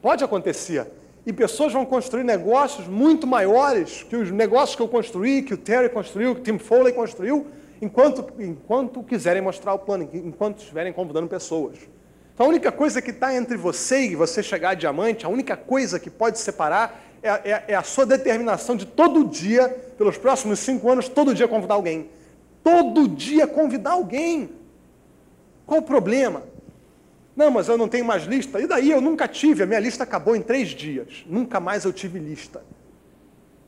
Pode 0.00 0.22
acontecer. 0.22 0.86
E 1.26 1.32
pessoas 1.32 1.72
vão 1.72 1.84
construir 1.84 2.24
negócios 2.24 2.86
muito 2.86 3.26
maiores 3.26 4.02
que 4.02 4.16
os 4.16 4.30
negócios 4.30 4.74
que 4.74 4.82
eu 4.82 4.88
construí, 4.88 5.42
que 5.42 5.54
o 5.54 5.58
Terry 5.58 5.88
construiu, 5.88 6.34
que 6.34 6.40
o 6.40 6.44
Tim 6.44 6.58
Foley 6.58 6.92
construiu, 6.92 7.46
enquanto, 7.82 8.24
enquanto 8.38 9.02
quiserem 9.02 9.42
mostrar 9.42 9.74
o 9.74 9.78
plano, 9.78 10.08
enquanto 10.12 10.58
estiverem 10.58 10.92
convidando 10.92 11.26
pessoas. 11.28 11.78
Então 12.34 12.46
a 12.46 12.48
única 12.48 12.70
coisa 12.70 13.02
que 13.02 13.10
está 13.10 13.34
entre 13.34 13.56
você 13.56 14.06
e 14.06 14.14
você 14.14 14.42
chegar 14.42 14.70
a 14.70 14.74
diamante, 14.74 15.26
a 15.26 15.28
única 15.28 15.56
coisa 15.56 15.98
que 15.98 16.08
pode 16.08 16.38
separar 16.38 17.02
é, 17.22 17.28
é, 17.28 17.64
é, 17.68 17.74
a 17.74 17.82
sua 17.82 18.06
determinação 18.06 18.76
de 18.76 18.86
todo 18.86 19.24
dia, 19.24 19.68
pelos 19.98 20.16
próximos 20.16 20.60
cinco 20.60 20.88
anos, 20.90 21.08
todo 21.08 21.34
dia 21.34 21.48
convidar 21.48 21.74
alguém. 21.74 22.08
Todo 22.62 23.08
dia 23.08 23.46
convidar 23.46 23.92
alguém. 23.92 24.50
Qual 25.66 25.80
o 25.80 25.82
problema? 25.82 26.44
Não, 27.38 27.52
mas 27.52 27.68
eu 27.68 27.78
não 27.78 27.86
tenho 27.86 28.04
mais 28.04 28.24
lista. 28.24 28.60
E 28.60 28.66
daí 28.66 28.90
eu 28.90 29.00
nunca 29.00 29.28
tive, 29.28 29.62
a 29.62 29.66
minha 29.66 29.78
lista 29.78 30.02
acabou 30.02 30.34
em 30.34 30.42
três 30.42 30.70
dias. 30.70 31.24
Nunca 31.24 31.60
mais 31.60 31.84
eu 31.84 31.92
tive 31.92 32.18
lista. 32.18 32.64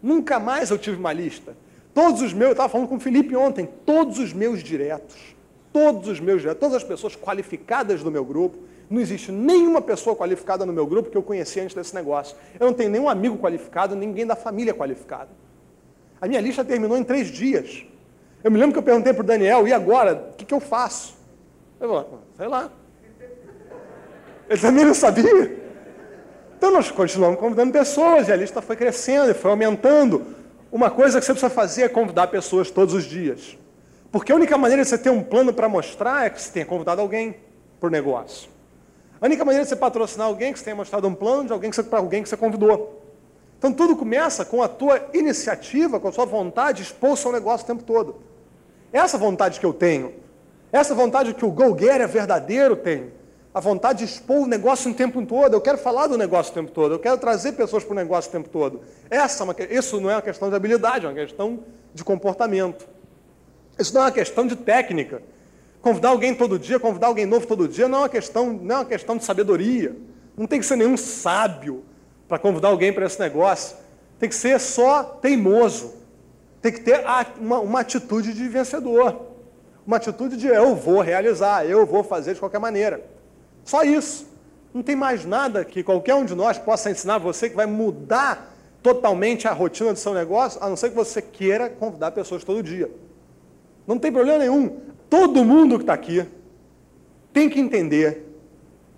Nunca 0.02 0.40
mais 0.40 0.70
eu 0.70 0.76
tive 0.76 0.96
uma 0.96 1.12
lista. 1.12 1.56
Todos 1.94 2.20
os 2.20 2.32
meus, 2.32 2.48
eu 2.48 2.52
estava 2.54 2.68
falando 2.68 2.88
com 2.88 2.96
o 2.96 3.00
Felipe 3.00 3.36
ontem, 3.36 3.68
todos 3.86 4.18
os 4.18 4.32
meus 4.32 4.60
diretos, 4.60 5.36
todos 5.72 6.08
os 6.08 6.18
meus 6.18 6.40
diretos, 6.40 6.58
todas 6.58 6.74
as 6.74 6.82
pessoas 6.82 7.14
qualificadas 7.14 8.02
do 8.02 8.10
meu 8.10 8.24
grupo, 8.24 8.58
não 8.90 9.00
existe 9.00 9.30
nenhuma 9.30 9.80
pessoa 9.80 10.16
qualificada 10.16 10.66
no 10.66 10.72
meu 10.72 10.84
grupo 10.84 11.08
que 11.08 11.16
eu 11.16 11.22
conheci 11.22 11.60
antes 11.60 11.76
desse 11.76 11.94
negócio. 11.94 12.36
Eu 12.58 12.66
não 12.66 12.74
tenho 12.74 12.90
nenhum 12.90 13.08
amigo 13.08 13.38
qualificado, 13.38 13.94
ninguém 13.94 14.26
da 14.26 14.34
família 14.34 14.74
qualificado. 14.74 15.30
A 16.20 16.26
minha 16.26 16.40
lista 16.40 16.64
terminou 16.64 16.96
em 16.98 17.04
três 17.04 17.28
dias. 17.28 17.86
Eu 18.42 18.50
me 18.50 18.58
lembro 18.58 18.72
que 18.72 18.80
eu 18.80 18.82
perguntei 18.82 19.12
para 19.12 19.22
o 19.22 19.26
Daniel, 19.26 19.68
e 19.68 19.72
agora? 19.72 20.30
O 20.32 20.36
que, 20.36 20.44
que 20.44 20.54
eu 20.54 20.58
faço? 20.58 21.14
Eu 21.78 21.88
falei, 21.88 22.06
sei 22.36 22.48
lá. 22.48 22.79
Ele 24.50 24.60
também 24.60 24.84
não 24.84 24.94
sabia. 24.94 25.58
Então 26.58 26.72
nós 26.72 26.90
continuamos 26.90 27.38
convidando 27.38 27.72
pessoas 27.72 28.26
e 28.26 28.32
a 28.32 28.36
lista 28.36 28.60
foi 28.60 28.74
crescendo 28.74 29.30
e 29.30 29.34
foi 29.34 29.48
aumentando. 29.52 30.26
Uma 30.72 30.90
coisa 30.90 31.20
que 31.20 31.24
você 31.24 31.32
precisa 31.32 31.48
fazer 31.48 31.82
é 31.82 31.88
convidar 31.88 32.26
pessoas 32.26 32.68
todos 32.68 32.92
os 32.92 33.04
dias. 33.04 33.56
Porque 34.10 34.32
a 34.32 34.34
única 34.34 34.58
maneira 34.58 34.82
de 34.82 34.88
você 34.88 34.98
ter 34.98 35.08
um 35.08 35.22
plano 35.22 35.54
para 35.54 35.68
mostrar 35.68 36.26
é 36.26 36.30
que 36.30 36.42
você 36.42 36.50
tenha 36.50 36.66
convidado 36.66 37.00
alguém 37.00 37.36
por 37.78 37.92
negócio. 37.92 38.50
A 39.20 39.26
única 39.26 39.44
maneira 39.44 39.62
de 39.62 39.68
você 39.68 39.76
patrocinar 39.76 40.26
alguém 40.26 40.48
é 40.48 40.52
que 40.52 40.58
você 40.58 40.64
tenha 40.64 40.76
mostrado 40.76 41.06
um 41.06 41.14
plano 41.14 41.44
de 41.44 41.52
alguém 41.52 41.70
que 41.70 41.76
você, 41.76 41.84
para 41.84 42.00
alguém 42.00 42.20
que 42.20 42.28
você 42.28 42.36
convidou. 42.36 43.00
Então 43.56 43.72
tudo 43.72 43.94
começa 43.94 44.44
com 44.44 44.62
a 44.64 44.68
tua 44.68 45.00
iniciativa, 45.14 46.00
com 46.00 46.08
a 46.08 46.12
sua 46.12 46.24
vontade 46.24 46.78
de 46.78 46.88
expor 46.88 47.12
o 47.12 47.16
seu 47.16 47.30
negócio 47.30 47.64
o 47.64 47.66
tempo 47.68 47.84
todo. 47.84 48.16
Essa 48.92 49.16
vontade 49.16 49.60
que 49.60 49.66
eu 49.66 49.72
tenho, 49.72 50.12
essa 50.72 50.92
vontade 50.92 51.34
que 51.34 51.44
o 51.44 51.50
Go 51.50 51.78
Getter 51.78 52.08
verdadeiro 52.08 52.74
tem, 52.74 53.12
a 53.52 53.58
vontade 53.58 54.00
de 54.00 54.04
expor 54.04 54.38
o 54.38 54.46
negócio 54.46 54.90
o 54.90 54.94
tempo 54.94 55.24
todo. 55.26 55.54
Eu 55.54 55.60
quero 55.60 55.76
falar 55.76 56.06
do 56.06 56.16
negócio 56.16 56.52
o 56.52 56.54
tempo 56.54 56.70
todo. 56.70 56.94
Eu 56.94 56.98
quero 56.98 57.18
trazer 57.18 57.52
pessoas 57.52 57.82
para 57.82 57.92
o 57.92 57.96
negócio 57.96 58.28
o 58.28 58.32
tempo 58.32 58.48
todo. 58.48 58.80
Essa, 59.10 59.44
é 59.58 59.74
isso 59.74 60.00
não 60.00 60.10
é 60.10 60.14
uma 60.14 60.22
questão 60.22 60.48
de 60.48 60.54
habilidade, 60.54 61.04
é 61.04 61.08
uma 61.08 61.14
questão 61.14 61.60
de 61.92 62.04
comportamento. 62.04 62.88
Isso 63.78 63.92
não 63.92 64.02
é 64.02 64.04
uma 64.04 64.12
questão 64.12 64.46
de 64.46 64.54
técnica. 64.54 65.22
Convidar 65.82 66.10
alguém 66.10 66.34
todo 66.34 66.58
dia, 66.58 66.78
convidar 66.78 67.08
alguém 67.08 67.26
novo 67.26 67.46
todo 67.46 67.66
dia, 67.66 67.88
não 67.88 67.98
é 67.98 68.02
uma 68.02 68.08
questão, 68.08 68.52
não 68.52 68.76
é 68.76 68.78
uma 68.78 68.84
questão 68.84 69.16
de 69.16 69.24
sabedoria. 69.24 69.96
Não 70.36 70.46
tem 70.46 70.60
que 70.60 70.66
ser 70.66 70.76
nenhum 70.76 70.96
sábio 70.96 71.84
para 72.28 72.38
convidar 72.38 72.68
alguém 72.68 72.92
para 72.92 73.04
esse 73.06 73.18
negócio. 73.18 73.76
Tem 74.18 74.28
que 74.28 74.34
ser 74.34 74.60
só 74.60 75.02
teimoso. 75.02 75.94
Tem 76.62 76.70
que 76.70 76.80
ter 76.80 77.02
uma, 77.40 77.58
uma 77.58 77.80
atitude 77.80 78.32
de 78.32 78.46
vencedor. 78.48 79.28
Uma 79.84 79.96
atitude 79.96 80.36
de 80.36 80.46
eu 80.46 80.76
vou 80.76 81.00
realizar, 81.00 81.64
eu 81.64 81.84
vou 81.84 82.04
fazer 82.04 82.34
de 82.34 82.40
qualquer 82.40 82.60
maneira. 82.60 83.02
Só 83.64 83.82
isso. 83.82 84.26
Não 84.72 84.82
tem 84.82 84.94
mais 84.94 85.24
nada 85.24 85.64
que 85.64 85.82
qualquer 85.82 86.14
um 86.14 86.24
de 86.24 86.34
nós 86.34 86.58
possa 86.58 86.90
ensinar 86.90 87.18
você 87.18 87.50
que 87.50 87.56
vai 87.56 87.66
mudar 87.66 88.56
totalmente 88.82 89.46
a 89.46 89.52
rotina 89.52 89.92
do 89.92 89.98
seu 89.98 90.14
negócio, 90.14 90.62
a 90.62 90.68
não 90.68 90.76
ser 90.76 90.90
que 90.90 90.96
você 90.96 91.20
queira 91.20 91.68
convidar 91.68 92.12
pessoas 92.12 92.44
todo 92.44 92.62
dia. 92.62 92.90
Não 93.86 93.98
tem 93.98 94.12
problema 94.12 94.38
nenhum. 94.38 94.78
Todo 95.08 95.44
mundo 95.44 95.76
que 95.76 95.82
está 95.82 95.94
aqui 95.94 96.24
tem 97.32 97.48
que 97.48 97.60
entender 97.60 98.26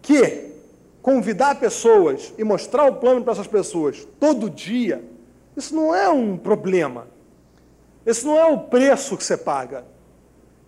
que 0.00 0.52
convidar 1.00 1.58
pessoas 1.58 2.32
e 2.38 2.44
mostrar 2.44 2.84
o 2.84 2.96
plano 2.96 3.22
para 3.22 3.32
essas 3.32 3.46
pessoas 3.46 4.06
todo 4.20 4.48
dia, 4.48 5.02
isso 5.56 5.74
não 5.74 5.94
é 5.94 6.08
um 6.08 6.36
problema. 6.36 7.08
Isso 8.04 8.26
não 8.26 8.36
é 8.36 8.46
o 8.46 8.58
preço 8.58 9.16
que 9.16 9.24
você 9.24 9.36
paga. 9.36 9.84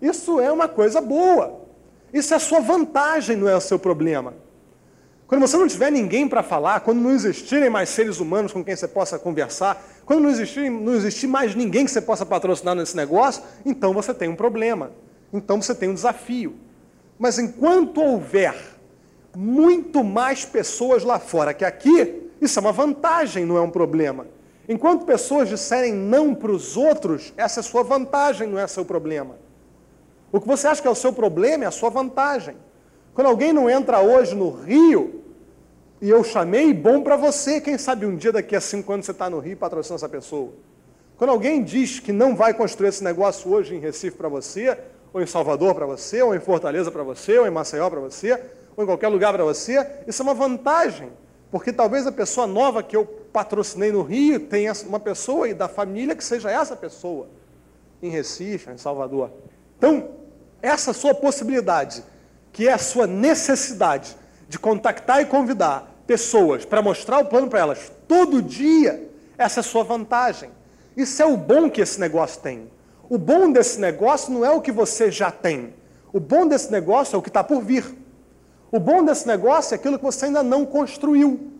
Isso 0.01 0.39
é 0.39 0.51
uma 0.51 0.67
coisa 0.67 1.01
boa. 1.01 1.64
Isso 2.15 2.33
é 2.33 2.37
a 2.37 2.39
sua 2.39 2.61
vantagem, 2.61 3.35
não 3.35 3.49
é 3.49 3.57
o 3.57 3.59
seu 3.59 3.77
problema. 3.77 4.33
Quando 5.27 5.41
você 5.41 5.57
não 5.57 5.67
tiver 5.67 5.91
ninguém 5.91 6.29
para 6.29 6.41
falar, 6.41 6.79
quando 6.79 7.01
não 7.01 7.11
existirem 7.11 7.69
mais 7.69 7.89
seres 7.89 8.21
humanos 8.21 8.53
com 8.53 8.63
quem 8.63 8.73
você 8.73 8.87
possa 8.87 9.19
conversar, 9.19 9.85
quando 10.05 10.21
não 10.21 10.29
existir, 10.29 10.69
não 10.69 10.93
existir 10.93 11.27
mais 11.27 11.53
ninguém 11.53 11.83
que 11.83 11.91
você 11.91 11.99
possa 11.99 12.25
patrocinar 12.25 12.73
nesse 12.73 12.95
negócio, 12.95 13.43
então 13.65 13.93
você 13.93 14.13
tem 14.13 14.29
um 14.29 14.35
problema. 14.35 14.91
Então 15.33 15.61
você 15.61 15.75
tem 15.75 15.89
um 15.89 15.93
desafio. 15.93 16.55
Mas 17.19 17.37
enquanto 17.37 18.01
houver 18.01 18.55
muito 19.35 20.01
mais 20.01 20.45
pessoas 20.45 21.03
lá 21.03 21.19
fora 21.19 21.53
que 21.53 21.65
aqui, 21.65 22.29
isso 22.39 22.57
é 22.57 22.61
uma 22.61 22.71
vantagem, 22.71 23.43
não 23.43 23.57
é 23.57 23.61
um 23.61 23.69
problema. 23.69 24.25
Enquanto 24.69 25.03
pessoas 25.03 25.49
disserem 25.49 25.93
não 25.93 26.33
para 26.33 26.53
os 26.53 26.77
outros, 26.77 27.33
essa 27.35 27.59
é 27.59 27.63
sua 27.63 27.83
vantagem, 27.83 28.47
não 28.47 28.57
é 28.57 28.65
seu 28.67 28.85
problema. 28.85 29.35
O 30.35 30.41
que 30.41 30.47
você 30.47 30.67
acha 30.67 30.81
que 30.81 30.87
é 30.89 30.91
o 30.91 30.95
seu 30.95 31.13
problema 31.13 31.63
é 31.63 31.67
a 31.67 31.71
sua 31.71 31.89
vantagem. 31.89 32.57
Quando 33.13 33.27
alguém 33.27 33.53
não 33.53 33.69
entra 33.69 34.01
hoje 34.01 34.35
no 34.35 34.49
Rio, 34.49 35.23
e 36.01 36.09
eu 36.09 36.25
chamei, 36.25 36.73
bom 36.73 37.01
para 37.01 37.15
você, 37.15 37.61
quem 37.61 37.77
sabe 37.77 38.05
um 38.05 38.17
dia 38.17 38.33
daqui 38.33 38.53
a 38.53 38.59
cinco 38.59 38.91
anos 38.91 39.05
você 39.05 39.13
está 39.13 39.29
no 39.29 39.39
Rio 39.39 39.53
e 39.53 39.55
patrocina 39.55 39.95
essa 39.95 40.09
pessoa. 40.09 40.51
Quando 41.15 41.29
alguém 41.29 41.63
diz 41.63 42.01
que 42.01 42.11
não 42.11 42.35
vai 42.35 42.53
construir 42.53 42.89
esse 42.89 43.01
negócio 43.01 43.49
hoje 43.49 43.75
em 43.75 43.79
Recife 43.79 44.17
para 44.17 44.27
você, 44.27 44.77
ou 45.13 45.21
em 45.21 45.25
Salvador 45.25 45.73
para 45.73 45.85
você, 45.85 46.21
ou 46.21 46.35
em 46.35 46.39
Fortaleza 46.41 46.91
para 46.91 47.03
você, 47.03 47.39
ou 47.39 47.47
em 47.47 47.51
Maceió 47.51 47.89
para 47.89 48.01
você, 48.01 48.37
ou 48.75 48.83
em 48.83 48.87
qualquer 48.87 49.07
lugar 49.07 49.31
para 49.31 49.45
você, 49.45 49.87
isso 50.05 50.21
é 50.21 50.23
uma 50.23 50.33
vantagem. 50.33 51.13
Porque 51.49 51.71
talvez 51.71 52.05
a 52.05 52.11
pessoa 52.11 52.45
nova 52.45 52.83
que 52.83 52.97
eu 52.97 53.05
patrocinei 53.05 53.89
no 53.89 54.01
Rio 54.01 54.41
tenha 54.41 54.73
uma 54.85 54.99
pessoa 54.99 55.47
e 55.47 55.53
da 55.53 55.69
família 55.69 56.13
que 56.13 56.25
seja 56.25 56.51
essa 56.51 56.75
pessoa, 56.75 57.29
em 58.03 58.09
Recife, 58.09 58.69
em 58.69 58.77
Salvador. 58.77 59.31
Então, 59.77 60.24
essa 60.65 60.93
sua 60.93 61.13
possibilidade, 61.13 62.03
que 62.51 62.67
é 62.67 62.73
a 62.73 62.77
sua 62.77 63.05
necessidade 63.05 64.17
de 64.49 64.57
contactar 64.57 65.21
e 65.21 65.25
convidar 65.25 65.95
pessoas 66.07 66.65
para 66.65 66.81
mostrar 66.81 67.19
o 67.19 67.25
plano 67.25 67.47
para 67.47 67.59
elas 67.59 67.91
todo 68.07 68.41
dia, 68.41 69.07
essa 69.37 69.59
é 69.59 69.61
a 69.61 69.63
sua 69.63 69.83
vantagem. 69.83 70.49
Isso 70.97 71.21
é 71.21 71.25
o 71.25 71.37
bom 71.37 71.69
que 71.69 71.81
esse 71.81 71.99
negócio 71.99 72.41
tem. 72.41 72.71
O 73.07 73.17
bom 73.17 73.51
desse 73.51 73.79
negócio 73.79 74.33
não 74.33 74.43
é 74.43 74.49
o 74.49 74.61
que 74.61 74.71
você 74.71 75.11
já 75.11 75.29
tem. 75.29 75.73
O 76.11 76.19
bom 76.19 76.47
desse 76.47 76.71
negócio 76.71 77.15
é 77.15 77.19
o 77.19 77.21
que 77.21 77.29
está 77.29 77.43
por 77.43 77.61
vir. 77.61 77.85
O 78.71 78.79
bom 78.79 79.03
desse 79.03 79.27
negócio 79.27 79.73
é 79.73 79.75
aquilo 79.75 79.99
que 79.99 80.03
você 80.03 80.25
ainda 80.25 80.41
não 80.41 80.65
construiu. 80.65 81.51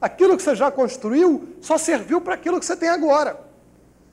Aquilo 0.00 0.36
que 0.36 0.42
você 0.42 0.54
já 0.54 0.70
construiu 0.70 1.56
só 1.60 1.76
serviu 1.76 2.20
para 2.20 2.34
aquilo 2.34 2.58
que 2.58 2.64
você 2.64 2.76
tem 2.76 2.88
agora. 2.88 3.38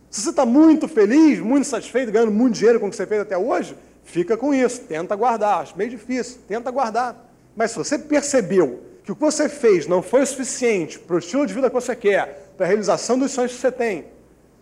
Se 0.09 0.21
você 0.21 0.31
está 0.31 0.45
muito 0.45 0.87
feliz, 0.87 1.39
muito 1.39 1.65
satisfeito, 1.65 2.11
ganhando 2.11 2.31
muito 2.31 2.55
dinheiro 2.55 2.79
com 2.79 2.87
o 2.87 2.89
que 2.89 2.95
você 2.95 3.07
fez 3.07 3.21
até 3.21 3.37
hoje, 3.37 3.75
Fica 4.03 4.37
com 4.37 4.53
isso, 4.53 4.81
tenta 4.81 5.15
guardar. 5.15 5.61
Acho 5.61 5.77
meio 5.77 5.89
difícil, 5.89 6.39
tenta 6.47 6.69
guardar. 6.69 7.29
Mas 7.55 7.71
se 7.71 7.77
você 7.77 7.97
percebeu 7.97 8.83
que 9.03 9.11
o 9.11 9.15
que 9.15 9.21
você 9.21 9.49
fez 9.49 9.87
não 9.87 10.01
foi 10.01 10.21
o 10.21 10.27
suficiente 10.27 10.99
para 10.99 11.15
o 11.15 11.19
estilo 11.19 11.45
de 11.45 11.53
vida 11.53 11.69
que 11.69 11.73
você 11.73 11.95
quer, 11.95 12.51
para 12.57 12.65
a 12.65 12.67
realização 12.67 13.17
dos 13.17 13.31
sonhos 13.31 13.53
que 13.53 13.59
você 13.59 13.71
tem, 13.71 14.05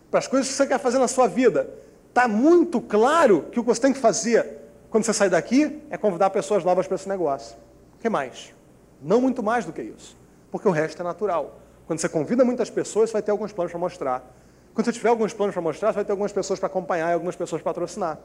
para 0.10 0.20
as 0.20 0.28
coisas 0.28 0.48
que 0.48 0.54
você 0.54 0.68
quer 0.68 0.80
fazer 0.80 1.00
na 1.00 1.08
sua 1.08 1.28
vida, 1.28 1.70
está 2.10 2.28
muito 2.28 2.82
claro 2.82 3.44
que 3.52 3.60
o 3.60 3.64
que 3.64 3.70
você 3.70 3.82
tem 3.82 3.94
que 3.94 4.00
fazer 4.00 4.60
quando 4.90 5.06
você 5.06 5.14
sair 5.14 5.30
daqui 5.30 5.82
é 5.90 5.98
convidar 5.98 6.30
pessoas 6.32 6.64
novas 6.64 6.88
para 6.88 6.96
esse 6.96 7.08
negócio. 7.08 7.56
O 7.96 8.00
que 8.00 8.10
mais? 8.10 8.54
Não 9.02 9.22
muito 9.22 9.42
mais 9.42 9.66
do 9.66 9.72
que 9.72 9.82
isso. 9.82 10.18
Porque 10.52 10.68
o 10.68 10.72
resto 10.72 11.02
é 11.02 11.04
natural. 11.04 11.60
Quando 11.88 12.00
você 12.00 12.10
convida 12.10 12.44
muitas 12.44 12.70
pessoas, 12.70 13.10
você 13.10 13.14
vai 13.14 13.22
ter 13.22 13.32
alguns 13.32 13.54
planos 13.54 13.72
para 13.72 13.80
mostrar. 13.80 14.36
Quando 14.74 14.86
você 14.86 14.92
tiver 14.92 15.10
alguns 15.10 15.34
planos 15.34 15.54
para 15.54 15.62
mostrar, 15.62 15.90
você 15.90 15.96
vai 15.96 16.06
ter 16.06 16.12
algumas 16.12 16.32
pessoas 16.32 16.60
para 16.60 16.68
acompanhar 16.68 17.10
e 17.10 17.14
algumas 17.14 17.36
pessoas 17.36 17.62
para 17.62 17.74
patrocinar. 17.74 18.20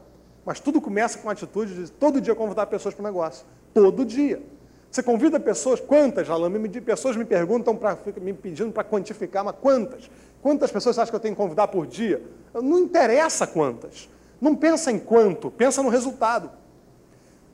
Mas 0.47 0.61
tudo 0.61 0.79
começa 0.79 1.17
com 1.17 1.27
a 1.27 1.33
atitude 1.33 1.73
de 1.73 1.91
todo 1.91 2.21
dia 2.21 2.33
convidar 2.33 2.67
pessoas 2.67 2.95
para 2.95 3.03
o 3.03 3.05
negócio. 3.05 3.45
Todo 3.73 4.05
dia. 4.05 4.41
Você 4.89 5.03
convida 5.03 5.37
pessoas, 5.41 5.81
quantas, 5.81 6.29
Alan? 6.29 6.49
Pessoas 6.85 7.17
me 7.17 7.25
perguntam, 7.25 7.75
pra, 7.75 7.97
me 8.21 8.31
pedindo 8.31 8.71
para 8.71 8.85
quantificar, 8.85 9.43
mas 9.43 9.55
quantas? 9.59 10.09
Quantas 10.41 10.71
pessoas 10.71 10.95
você 10.95 11.01
acha 11.01 11.11
que 11.11 11.15
eu 11.17 11.19
tenho 11.19 11.35
que 11.35 11.41
convidar 11.41 11.67
por 11.67 11.85
dia? 11.85 12.23
Não 12.53 12.79
interessa 12.79 13.45
quantas. 13.45 14.07
Não 14.39 14.55
pensa 14.55 14.89
em 14.89 14.97
quanto, 14.97 15.51
pensa 15.51 15.83
no 15.83 15.89
resultado. 15.89 16.49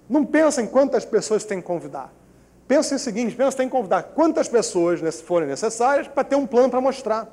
Não 0.07 0.23
pensa 0.23 0.61
em 0.61 0.67
quantas 0.67 1.03
pessoas 1.03 1.43
tem 1.43 1.59
que 1.59 1.65
convidar. 1.65 2.13
Pensa 2.67 2.93
em 2.93 2.99
seguinte, 2.99 3.35
pensa 3.35 3.57
tem 3.57 3.67
que 3.67 3.75
convidar 3.75 4.03
quantas 4.03 4.47
pessoas 4.47 5.01
forem 5.21 5.47
necessárias 5.47 6.07
para 6.07 6.23
ter 6.23 6.35
um 6.35 6.45
plano 6.45 6.69
para 6.69 6.79
mostrar. 6.79 7.27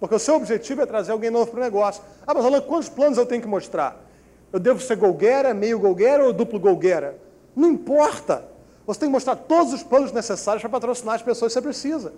Porque 0.00 0.16
o 0.16 0.18
seu 0.18 0.34
objetivo 0.34 0.82
é 0.82 0.86
trazer 0.86 1.12
alguém 1.12 1.30
novo 1.30 1.52
para 1.52 1.60
o 1.60 1.62
negócio. 1.62 2.02
Ah, 2.26 2.34
mas 2.34 2.44
Alan, 2.44 2.60
quantos 2.62 2.88
planos 2.88 3.16
eu 3.16 3.24
tenho 3.24 3.40
que 3.40 3.46
mostrar? 3.46 4.10
Eu 4.52 4.60
devo 4.60 4.80
ser 4.80 4.96
golguera, 4.96 5.54
meio 5.54 5.78
golguera 5.78 6.24
ou 6.24 6.32
duplo 6.32 6.60
golguera? 6.60 7.18
Não 7.56 7.70
importa. 7.70 8.44
Você 8.86 9.00
tem 9.00 9.08
que 9.08 9.12
mostrar 9.12 9.36
todos 9.36 9.72
os 9.72 9.82
planos 9.82 10.12
necessários 10.12 10.60
para 10.60 10.70
patrocinar 10.70 11.14
as 11.14 11.22
pessoas 11.22 11.52
que 11.52 11.60
você 11.60 11.62
precisa. 11.62 12.12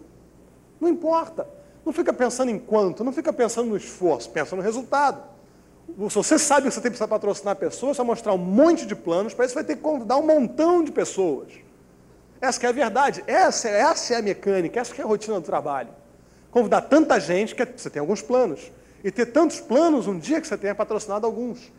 Não 0.81 0.89
importa. 0.89 1.47
Não 1.85 1.93
fica 1.93 2.13
pensando 2.13 2.51
em 2.51 2.59
quanto, 2.59 3.05
não 3.05 3.13
fica 3.13 3.33
pensando 3.33 3.69
no 3.69 3.77
esforço, 3.77 4.31
pensa 4.31 4.57
no 4.57 4.63
resultado. 4.63 5.23
Se 5.87 6.15
você 6.15 6.39
sabe 6.39 6.69
que 6.69 6.75
você 6.75 6.81
tem 6.81 6.91
que 6.91 7.07
patrocinar 7.07 7.57
pessoas, 7.57 7.97
você 7.97 8.03
vai 8.03 8.07
mostrar 8.07 8.33
um 8.33 8.39
monte 8.39 8.87
de 8.87 8.97
planos, 8.97 9.35
para 9.35 9.45
isso 9.45 9.55
vai 9.55 9.65
ter 9.65 9.77
que 9.77 9.83
convidar 9.83 10.17
um 10.17 10.27
montão 10.27 10.83
de 10.83 10.91
pessoas. 10.91 11.53
Essa 12.41 12.67
é 12.67 12.69
a 12.69 12.73
verdade, 12.73 13.23
essa, 13.27 13.69
essa 13.69 14.15
é 14.15 14.17
a 14.17 14.23
mecânica, 14.23 14.81
essa 14.81 14.95
é 14.97 15.03
a 15.03 15.07
rotina 15.07 15.39
do 15.39 15.45
trabalho. 15.45 15.91
Convidar 16.51 16.83
tanta 16.83 17.21
gente 17.21 17.55
que 17.55 17.65
você 17.65 17.91
tem 17.91 18.01
alguns 18.01 18.23
planos. 18.23 18.73
E 19.03 19.11
ter 19.11 19.27
tantos 19.27 19.61
planos 19.61 20.07
um 20.07 20.19
dia 20.19 20.41
que 20.41 20.47
você 20.47 20.57
tenha 20.57 20.75
patrocinado 20.75 21.27
alguns. 21.27 21.71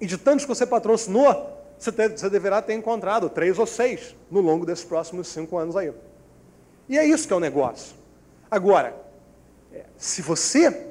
E 0.00 0.06
de 0.06 0.16
tantos 0.16 0.44
que 0.44 0.48
você 0.48 0.66
patrocinou, 0.66 1.58
você, 1.78 1.90
você 1.90 2.30
deverá 2.30 2.60
ter 2.62 2.74
encontrado 2.74 3.28
três 3.28 3.58
ou 3.58 3.66
seis 3.66 4.14
no 4.30 4.40
longo 4.40 4.66
desses 4.66 4.84
próximos 4.84 5.28
cinco 5.28 5.56
anos 5.56 5.76
aí. 5.76 5.92
E 6.88 6.98
é 6.98 7.04
isso 7.04 7.26
que 7.26 7.32
é 7.32 7.36
o 7.36 7.40
negócio. 7.40 7.96
Agora, 8.50 8.96
é, 9.72 9.84
se 9.96 10.22
você 10.22 10.86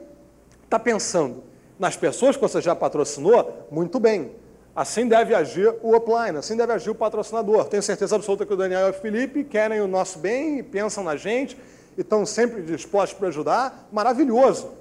está 0.64 0.78
pensando 0.78 1.44
nas 1.80 1.96
pessoas 1.96 2.36
que 2.36 2.42
você 2.42 2.62
já 2.62 2.76
patrocinou, 2.76 3.68
muito 3.72 4.00
bem. 4.00 4.32
Assim 4.76 5.08
deve 5.08 5.34
agir 5.34 5.74
o 5.82 5.96
upline, 5.96 6.38
assim 6.38 6.56
deve 6.56 6.72
agir 6.72 6.90
o 6.90 6.96
patrocinador. 6.96 7.66
Tenho 7.66 7.82
certeza 7.82 8.16
absoluta 8.16 8.46
que 8.46 8.54
o 8.54 8.58
Daniel 8.58 8.88
e 8.88 8.90
o 8.92 8.94
Felipe 8.94 9.44
querem 9.44 9.82
o 9.82 9.88
nosso 9.88 10.20
bem, 10.20 10.64
pensam 10.64 11.04
na 11.04 11.16
gente 11.16 11.58
e 11.98 12.02
estão 12.02 12.26
sempre 12.26 12.62
dispostos 12.62 13.18
para 13.18 13.30
ajudar. 13.30 13.88
Maravilhoso. 13.92 14.74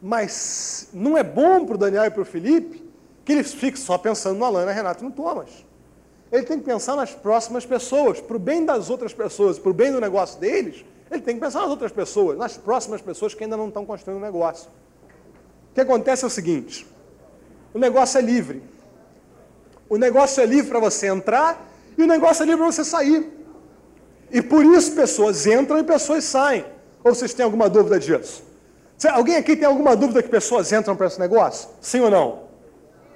Mas 0.00 0.88
não 0.94 1.18
é 1.18 1.22
bom 1.22 1.66
para 1.66 1.74
o 1.74 1.78
Daniel 1.78 2.06
e 2.06 2.10
para 2.10 2.22
o 2.22 2.24
Felipe 2.24 2.89
que 3.24 3.32
eles 3.32 3.52
fiquem 3.52 3.80
só 3.80 3.98
pensando 3.98 4.38
no 4.38 4.44
Alana, 4.44 4.72
Renato 4.72 5.04
e 5.04 5.08
no 5.08 5.12
Thomas. 5.12 5.50
Ele 6.30 6.44
tem 6.44 6.58
que 6.58 6.64
pensar 6.64 6.94
nas 6.96 7.12
próximas 7.12 7.66
pessoas, 7.66 8.20
para 8.20 8.36
o 8.36 8.38
bem 8.38 8.64
das 8.64 8.88
outras 8.88 9.12
pessoas, 9.12 9.58
para 9.58 9.70
o 9.70 9.74
bem 9.74 9.90
do 9.90 10.00
negócio 10.00 10.38
deles, 10.38 10.84
ele 11.10 11.22
tem 11.22 11.34
que 11.34 11.40
pensar 11.40 11.62
nas 11.62 11.70
outras 11.70 11.90
pessoas, 11.90 12.38
nas 12.38 12.56
próximas 12.56 13.02
pessoas 13.02 13.34
que 13.34 13.42
ainda 13.42 13.56
não 13.56 13.68
estão 13.68 13.84
construindo 13.84 14.18
o 14.18 14.22
negócio. 14.22 14.70
O 15.70 15.74
que 15.74 15.80
acontece 15.80 16.22
é 16.22 16.26
o 16.26 16.30
seguinte: 16.30 16.86
o 17.74 17.78
negócio 17.78 18.18
é 18.18 18.22
livre. 18.22 18.62
O 19.88 19.96
negócio 19.96 20.40
é 20.40 20.46
livre 20.46 20.70
para 20.70 20.78
você 20.78 21.08
entrar 21.08 21.68
e 21.98 22.02
o 22.02 22.06
negócio 22.06 22.44
é 22.44 22.46
livre 22.46 22.62
para 22.62 22.72
você 22.72 22.84
sair. 22.84 23.28
E 24.30 24.40
por 24.40 24.64
isso 24.64 24.94
pessoas 24.94 25.46
entram 25.46 25.78
e 25.78 25.82
pessoas 25.82 26.22
saem. 26.22 26.64
Ou 27.02 27.12
vocês 27.12 27.34
têm 27.34 27.44
alguma 27.44 27.68
dúvida 27.68 27.98
disso? 27.98 28.44
Alguém 29.10 29.36
aqui 29.36 29.56
tem 29.56 29.66
alguma 29.66 29.96
dúvida 29.96 30.22
que 30.22 30.28
pessoas 30.28 30.70
entram 30.72 30.94
para 30.94 31.08
esse 31.08 31.18
negócio? 31.18 31.70
Sim 31.80 32.00
ou 32.00 32.10
não? 32.10 32.49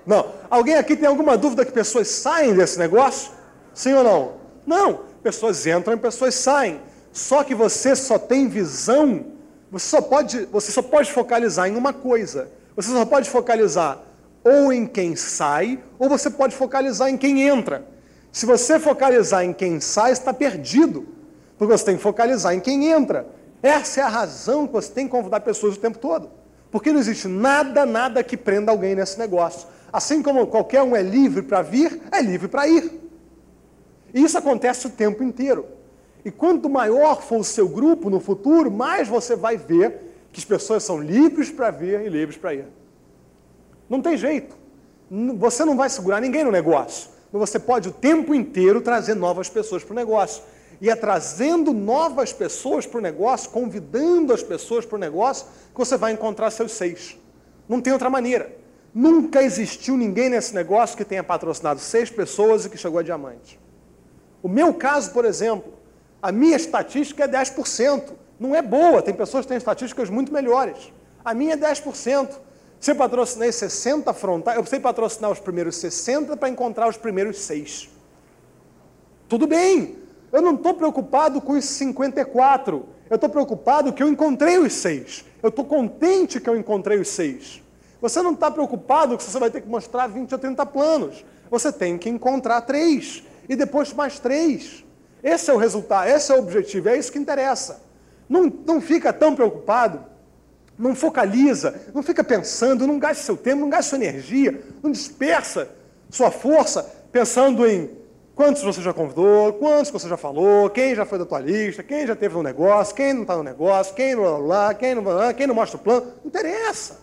Não. 0.06 0.27
Alguém 0.51 0.77
aqui 0.77 0.97
tem 0.97 1.09
alguma 1.09 1.37
dúvida 1.37 1.65
que 1.65 1.73
pessoas 1.73 2.09
saem 2.09 2.55
desse 2.55 2.79
negócio? 2.79 3.33
Sim 3.73 3.95
ou 3.95 4.05
não? 4.05 4.33
Não. 4.67 5.01
Pessoas 5.23 5.67
entram 5.67 5.95
e 5.95 5.97
pessoas 5.97 6.35
saem. 6.35 6.81
Só 7.12 7.45
que 7.45 7.55
você 7.55 7.95
só 7.95 8.19
tem 8.19 8.49
visão 8.49 9.35
você 9.75 9.89
só 9.89 10.01
pode, 10.01 10.47
você 10.53 10.71
só 10.71 10.83
pode 10.83 11.11
focalizar 11.11 11.69
em 11.69 11.75
uma 11.75 11.93
coisa. 11.93 12.49
Você 12.77 12.93
só 12.93 13.05
pode 13.05 13.29
focalizar 13.29 14.01
ou 14.45 14.73
em 14.73 14.87
quem 14.87 15.17
sai, 15.17 15.83
ou 15.99 16.09
você 16.09 16.31
pode 16.31 16.55
focalizar 16.55 17.11
em 17.11 17.17
quem 17.17 17.43
entra. 17.43 17.85
Se 18.31 18.47
você 18.47 18.79
focalizar 18.79 19.45
em 19.45 19.53
quem 19.53 19.81
sai, 19.81 20.12
está 20.12 20.33
perdido. 20.33 21.09
Porque 21.59 21.77
você 21.77 21.87
tem 21.87 21.97
que 21.97 22.03
focalizar 22.05 22.55
em 22.55 22.61
quem 22.61 22.87
entra. 22.87 23.27
Essa 23.61 24.00
é 24.00 24.05
a 24.05 24.09
razão 24.09 24.65
que 24.65 24.73
você 24.73 24.93
tem 24.93 25.07
que 25.07 25.11
convidar 25.11 25.41
pessoas 25.41 25.75
o 25.75 25.81
tempo 25.81 25.99
todo. 25.99 26.31
Porque 26.71 26.93
não 26.93 27.00
existe 27.00 27.27
nada, 27.27 27.85
nada 27.85 28.23
que 28.23 28.37
prenda 28.37 28.71
alguém 28.71 28.95
nesse 28.95 29.19
negócio. 29.19 29.67
Assim 29.94 30.25
como 30.25 30.44
qualquer 30.49 30.82
um 30.82 30.96
é 30.96 31.00
livre 31.00 31.41
para 31.41 31.62
vir, 31.62 32.00
é 32.11 32.20
livre 32.20 32.49
para 32.49 32.67
ir. 32.67 33.00
E 34.12 34.25
isso 34.25 34.37
acontece 34.37 34.88
o 34.88 34.91
tempo 34.91 35.23
inteiro. 35.23 35.67
E 36.25 36.32
quanto 36.32 36.69
maior 36.69 37.23
for 37.23 37.38
o 37.38 37.44
seu 37.44 37.69
grupo 37.69 38.11
no 38.11 38.19
futuro, 38.19 38.73
mais 38.73 39.06
você 39.06 39.37
vai 39.37 39.56
ver 39.56 40.26
que 40.32 40.41
as 40.41 40.44
pessoas 40.44 40.82
são 40.82 41.00
livres 41.00 41.49
para 41.49 41.70
vir 41.70 42.00
e 42.00 42.08
livres 42.08 42.37
para 42.37 42.55
ir. 42.55 42.64
Não 43.88 44.02
tem 44.02 44.17
jeito. 44.17 44.56
Você 45.38 45.64
não 45.64 45.76
vai 45.76 45.88
segurar 45.88 46.20
ninguém 46.20 46.43
no 46.43 46.50
negócio. 46.50 47.11
Você 47.32 47.61
pode 47.61 47.88
o 47.88 47.93
tempo 47.93 48.35
inteiro 48.35 48.81
trazer 48.81 49.14
novas 49.14 49.49
pessoas 49.49 49.85
para 49.85 49.93
o 49.93 49.97
negócio. 49.97 50.43
E 50.81 50.90
é 50.90 50.97
trazendo 50.97 51.73
novas 51.73 52.32
pessoas 52.32 52.85
para 52.85 52.99
o 52.99 53.00
negócio, 53.00 53.49
convidando 53.49 54.32
as 54.32 54.43
pessoas 54.43 54.85
para 54.85 54.97
o 54.97 54.99
negócio, 54.99 55.47
que 55.73 55.79
você 55.79 55.97
vai 55.97 56.11
encontrar 56.11 56.50
seus 56.50 56.73
seis. 56.73 57.17
Não 57.69 57.81
tem 57.81 57.93
outra 57.93 58.11
maneira. 58.11 58.63
Nunca 58.94 59.43
existiu 59.43 59.96
ninguém 59.96 60.29
nesse 60.29 60.55
negócio 60.55 60.96
que 60.96 61.05
tenha 61.05 61.25
patrocinado 61.25 61.81
seis 61.81 62.08
pessoas 62.11 62.64
e 62.64 62.70
que 62.70 62.79
chegou 62.79 63.00
a 63.00 63.02
diamante. 63.02 63.58
O 64.41 64.49
meu 64.49 64.73
caso, 64.73 65.11
por 65.11 65.25
exemplo, 65.25 65.75
a 66.23 66.31
minha 66.31 66.55
estatística 66.55 67.25
é 67.25 67.29
10%. 67.29 68.12
Não 68.38 68.55
é 68.55 68.62
boa, 68.62 69.02
tem 69.02 69.12
pessoas 69.12 69.44
que 69.44 69.49
têm 69.49 69.56
estatísticas 69.56 70.08
muito 70.08 70.32
melhores. 70.32 70.93
A 71.25 71.35
minha 71.35 71.55
é 71.55 71.56
10%. 71.56 72.38
Se 72.79 72.93
eu 72.93 72.94
patrocinei 72.94 73.50
60 73.50 74.12
frontais, 74.14 74.56
eu 74.56 74.62
precisei 74.62 74.81
patrocinar 74.81 75.31
os 75.31 75.40
primeiros 75.40 75.76
60 75.76 76.37
para 76.37 76.49
encontrar 76.49 76.88
os 76.88 76.97
primeiros 76.97 77.38
6. 77.40 77.88
Tudo 79.29 79.47
bem, 79.47 79.99
eu 80.31 80.40
não 80.40 80.55
estou 80.55 80.75
preocupado 80.75 81.40
com 81.40 81.55
os 81.55 81.64
54. 81.64 82.87
Eu 83.11 83.14
estou 83.17 83.29
preocupado 83.29 83.93
que 83.93 84.02
eu 84.02 84.08
encontrei 84.08 84.58
os 84.58 84.73
6. 84.75 85.25
Eu 85.43 85.49
estou 85.49 85.64
contente 85.64 86.40
que 86.40 86.49
eu 86.49 86.56
encontrei 86.56 87.00
os 87.00 87.08
6. 87.08 87.63
Você 88.05 88.21
não 88.21 88.35
está 88.35 88.51
preocupado 88.51 89.17
que 89.17 89.23
você 89.23 89.39
vai 89.39 89.51
ter 89.51 89.62
que 89.62 89.67
mostrar 89.67 90.09
20 90.09 90.31
ou 90.31 90.39
30 90.39 90.67
planos. 90.67 91.25
Você 91.51 91.73
tem 91.73 91.97
que 91.97 92.11
encontrar 92.11 92.61
3. 92.61 93.23
E 93.49 93.56
depois 93.56 93.95
mais 93.95 94.19
3. 94.19 94.85
Esse 95.23 95.51
é 95.51 95.55
o 95.55 95.56
resultado, 95.56 96.06
esse 96.06 96.31
é 96.31 96.35
o 96.35 96.39
objetivo, 96.39 96.91
é 96.91 96.99
isso 96.99 97.11
que 97.11 97.19
interessa. 97.19 97.81
Não, 98.29 98.53
não 98.67 98.79
fica 98.79 99.11
tão 99.11 99.35
preocupado, 99.35 100.05
não 100.79 100.95
focaliza, 100.95 101.81
não 101.95 102.03
fica 102.03 102.23
pensando, 102.23 102.87
não 102.87 102.99
gaste 102.99 103.25
seu 103.25 103.39
tempo, 103.39 103.62
não 103.62 103.71
gaste 103.71 103.89
sua 103.89 103.97
energia, 103.97 104.62
não 104.83 104.91
dispersa 104.91 105.71
sua 106.11 106.31
força 106.31 106.83
pensando 107.11 107.67
em 107.67 107.91
quantos 108.35 108.62
você 108.62 108.83
já 108.83 108.93
convidou, 108.93 109.55
quantos 109.55 109.91
você 109.91 110.07
já 110.07 110.19
falou, 110.19 110.69
quem 110.69 110.95
já 110.95 111.07
foi 111.07 111.19
da 111.19 111.25
tua 111.25 111.41
lista, 111.41 111.83
quem 111.83 112.07
já 112.07 112.15
teve 112.15 112.35
no 112.35 112.43
negócio, 112.43 112.95
quem 112.95 113.15
não 113.15 113.23
está 113.23 113.35
no 113.35 113.43
negócio, 113.43 113.95
quem 113.95 114.15
não 114.15 114.47
lá, 114.47 114.75
quem 114.75 114.95
não 114.95 115.33
quem 115.35 115.47
não 115.47 115.55
mostra 115.55 115.79
o 115.79 115.81
plano. 115.81 116.07
Não 116.23 116.27
interessa. 116.27 117.03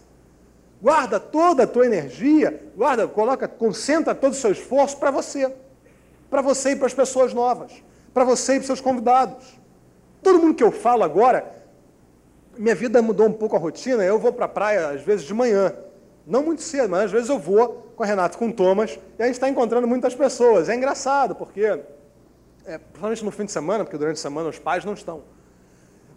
Guarda 0.81 1.19
toda 1.19 1.63
a 1.63 1.67
tua 1.67 1.85
energia, 1.85 2.71
guarda, 2.75 3.07
coloca, 3.07 3.47
concentra 3.47 4.15
todo 4.15 4.33
o 4.33 4.35
seu 4.35 4.51
esforço 4.51 4.97
para 4.97 5.11
você. 5.11 5.53
Para 6.29 6.41
você 6.41 6.71
e 6.71 6.75
para 6.75 6.87
as 6.87 6.93
pessoas 6.93 7.33
novas 7.33 7.71
para 8.13 8.23
você 8.23 8.53
e 8.53 8.57
para 8.57 8.67
seus 8.67 8.81
convidados. 8.81 9.59
Todo 10.21 10.39
mundo 10.39 10.55
que 10.55 10.63
eu 10.63 10.71
falo 10.71 11.03
agora, 11.03 11.51
minha 12.57 12.75
vida 12.75 13.01
mudou 13.01 13.27
um 13.27 13.33
pouco 13.33 13.55
a 13.55 13.59
rotina, 13.59 14.03
eu 14.03 14.19
vou 14.19 14.31
para 14.31 14.45
a 14.45 14.49
praia 14.49 14.89
às 14.89 15.01
vezes 15.01 15.25
de 15.25 15.33
manhã. 15.33 15.73
Não 16.25 16.43
muito 16.43 16.61
cedo, 16.61 16.89
mas 16.89 17.05
às 17.05 17.11
vezes 17.11 17.29
eu 17.29 17.39
vou 17.39 17.91
com 17.95 18.03
a 18.03 18.05
Renato, 18.05 18.37
com 18.37 18.49
o 18.49 18.53
Thomas, 18.53 18.99
e 19.17 19.23
a 19.23 19.25
gente 19.25 19.35
está 19.35 19.49
encontrando 19.49 19.87
muitas 19.87 20.13
pessoas. 20.13 20.69
É 20.69 20.75
engraçado, 20.75 21.33
porque, 21.33 21.63
é, 22.65 22.77
principalmente 22.77 23.25
no 23.25 23.31
fim 23.31 23.45
de 23.45 23.51
semana, 23.51 23.83
porque 23.83 23.97
durante 23.97 24.17
a 24.17 24.21
semana 24.21 24.49
os 24.49 24.59
pais 24.59 24.85
não 24.85 24.93
estão. 24.93 25.23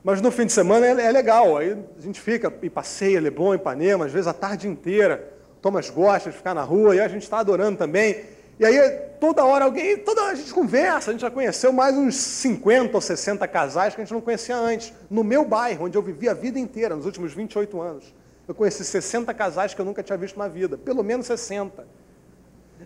Mas 0.04 0.20
no 0.20 0.30
fim 0.30 0.44
de 0.44 0.52
semana 0.52 0.86
é, 0.86 1.06
é 1.06 1.10
legal, 1.10 1.56
aí 1.56 1.82
a 1.98 2.00
gente 2.00 2.20
fica 2.20 2.52
e 2.60 2.68
passeia 2.68 3.18
Leblon, 3.18 3.54
Ipanema, 3.54 4.04
às 4.04 4.12
vezes 4.12 4.26
a 4.26 4.34
tarde 4.34 4.68
inteira. 4.68 5.32
Thomas 5.62 5.88
gosta 5.88 6.30
de 6.30 6.36
ficar 6.36 6.52
na 6.52 6.62
rua, 6.62 6.94
e 6.94 7.00
a 7.00 7.08
gente 7.08 7.22
está 7.22 7.38
adorando 7.38 7.78
também. 7.78 8.22
E 8.60 8.66
aí, 8.66 8.78
toda 9.18 9.42
hora 9.46 9.64
alguém, 9.64 9.96
toda 9.96 10.22
hora 10.22 10.32
a 10.32 10.36
gente 10.36 10.52
conversa, 10.52 11.10
a 11.10 11.12
gente 11.14 11.22
já 11.22 11.30
conheceu 11.30 11.72
mais 11.72 11.96
uns 11.96 12.16
50 12.16 12.94
ou 12.94 13.00
60 13.00 13.48
casais 13.48 13.94
que 13.94 14.02
a 14.02 14.04
gente 14.04 14.12
não 14.12 14.20
conhecia 14.20 14.54
antes. 14.54 14.92
No 15.08 15.24
meu 15.24 15.42
bairro, 15.42 15.86
onde 15.86 15.96
eu 15.96 16.02
vivi 16.02 16.28
a 16.28 16.34
vida 16.34 16.58
inteira, 16.58 16.94
nos 16.94 17.06
últimos 17.06 17.32
28 17.32 17.80
anos. 17.80 18.14
Eu 18.46 18.54
conheci 18.54 18.84
60 18.84 19.32
casais 19.32 19.72
que 19.72 19.80
eu 19.80 19.86
nunca 19.86 20.02
tinha 20.02 20.18
visto 20.18 20.38
na 20.38 20.48
vida, 20.48 20.76
pelo 20.76 21.02
menos 21.02 21.24
60. 21.24 21.86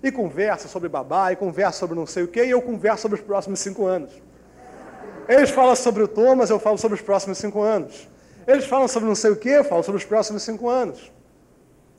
E 0.00 0.12
conversa 0.12 0.68
sobre 0.68 0.88
babá, 0.88 1.32
e 1.32 1.36
conversa 1.36 1.80
sobre 1.80 1.96
não 1.96 2.06
sei 2.06 2.22
o 2.22 2.28
quê, 2.28 2.44
e 2.44 2.50
eu 2.50 2.62
converso 2.62 3.02
sobre 3.02 3.18
os 3.18 3.24
próximos 3.24 3.58
cinco 3.58 3.86
anos. 3.86 4.12
Eles 5.28 5.50
falam 5.50 5.76
sobre 5.76 6.02
o 6.02 6.08
Thomas, 6.08 6.48
eu 6.48 6.58
falo 6.58 6.78
sobre 6.78 6.96
os 6.96 7.02
próximos 7.02 7.36
cinco 7.36 7.60
anos. 7.60 8.08
Eles 8.46 8.64
falam 8.64 8.88
sobre 8.88 9.06
não 9.06 9.14
sei 9.14 9.30
o 9.30 9.36
quê, 9.36 9.50
eu 9.50 9.64
falo 9.64 9.82
sobre 9.82 9.98
os 10.00 10.04
próximos 10.06 10.42
cinco 10.42 10.70
anos. 10.70 11.12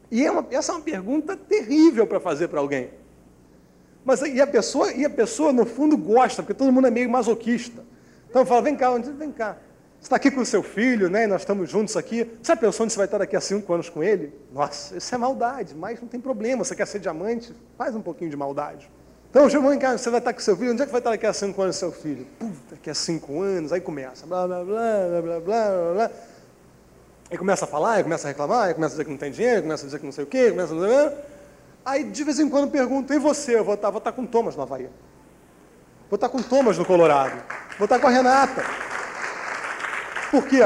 E 0.10 0.26
é 0.26 0.32
uma, 0.32 0.44
essa 0.50 0.72
é 0.72 0.76
uma 0.76 0.82
pergunta 0.82 1.38
terrível 1.38 2.08
para 2.08 2.20
fazer 2.20 2.48
para 2.48 2.60
alguém. 2.60 2.90
Mas 4.04 4.22
e 4.22 4.42
a 4.42 4.48
pessoa, 4.48 4.92
e 4.92 5.06
a 5.06 5.10
pessoa 5.10 5.54
no 5.54 5.64
fundo 5.64 5.96
gosta, 5.96 6.42
porque 6.42 6.56
todo 6.56 6.72
mundo 6.72 6.88
é 6.88 6.92
meio 6.92 7.08
masoquista. 7.08 7.84
Então 8.28 8.44
fala, 8.46 8.64
vem 8.64 8.76
cá, 8.76 8.90
vem 8.98 9.32
cá. 9.32 9.58
Você 10.00 10.06
está 10.06 10.16
aqui 10.16 10.32
com 10.32 10.42
o 10.42 10.46
seu 10.46 10.64
filho, 10.64 11.10
né? 11.10 11.26
E 11.26 11.28
nós 11.28 11.42
estamos 11.42 11.70
juntos 11.70 11.96
aqui. 11.98 12.28
Você 12.42 12.56
pensou 12.56 12.86
onde 12.86 12.94
você 12.94 12.98
vai 12.98 13.06
estar 13.06 13.18
daqui 13.20 13.36
a 13.36 13.42
cinco 13.42 13.72
anos 13.74 13.90
com 13.90 14.02
ele? 14.02 14.34
Nossa, 14.52 14.98
isso 14.98 15.14
é 15.14 15.18
maldade, 15.18 15.76
mas 15.76 16.02
não 16.02 16.08
tem 16.08 16.20
problema. 16.20 16.64
Você 16.64 16.74
quer 16.74 16.88
ser 16.88 17.00
diamante? 17.00 17.54
Faz 17.78 17.96
um 17.96 18.02
pouquinho 18.02 18.32
de 18.32 18.38
maldade. 18.38 18.90
Então, 19.30 19.48
vem 19.48 19.78
cá, 19.78 19.96
você 19.96 20.10
vai 20.10 20.20
estar 20.20 20.34
com 20.34 20.40
seu 20.40 20.58
filho, 20.58 20.72
onde 20.72 20.82
é 20.82 20.86
que 20.88 20.92
vai 20.92 21.00
estar 21.00 21.12
daqui 21.12 21.28
a 21.28 21.34
cinco 21.34 21.62
anos 21.62 21.76
seu 21.76 21.92
filho? 21.92 22.26
Puta, 22.40 22.54
daqui 22.72 22.90
a 22.90 22.96
cinco 22.96 23.42
anos, 23.42 23.72
aí 23.72 23.80
começa, 23.80 24.26
blá, 24.26 24.48
blá, 24.48 24.64
blá, 24.64 24.82
blá, 25.08 25.22
blá, 25.22 25.40
blá, 25.40 25.94
blá. 25.94 26.12
Aí 27.30 27.38
começa 27.38 27.66
a 27.66 27.68
falar, 27.68 27.94
aí 27.94 28.04
começa 28.04 28.28
a 28.28 28.30
reclamar, 28.30 28.70
aí 28.70 28.74
começa 28.74 28.94
a 28.94 28.96
dizer 28.96 29.06
que 29.06 29.12
não 29.12 29.18
tem 29.18 29.32
dinheiro, 29.32 29.62
começa 29.62 29.84
a 29.84 29.86
dizer 29.86 30.00
que 30.00 30.06
não 30.06 30.12
sei 30.12 30.24
o 30.24 30.28
quê, 30.28 30.50
começa 30.50 30.74
a... 30.74 31.14
Aí 31.92 32.06
de 32.06 32.24
vez 32.24 32.40
em 32.40 32.50
quando 32.50 32.72
pergunto, 32.72 33.14
e 33.14 33.20
você? 33.20 33.56
Eu 33.56 33.64
vou 33.64 33.76
estar, 33.76 33.92
vou 33.92 34.00
estar 34.00 34.12
com 34.14 34.26
Thomas 34.26 34.56
no 34.56 34.64
Havaí. 34.64 34.90
Vou 36.10 36.16
estar 36.16 36.28
com 36.28 36.40
o 36.40 36.44
Thomas 36.44 36.80
no 36.80 36.86
Colorado. 36.86 37.40
Vou 37.78 37.86
estar 37.86 38.00
com 38.00 38.08
a 38.08 38.10
Renata. 38.10 38.64
Por 40.32 40.48
quê? 40.48 40.62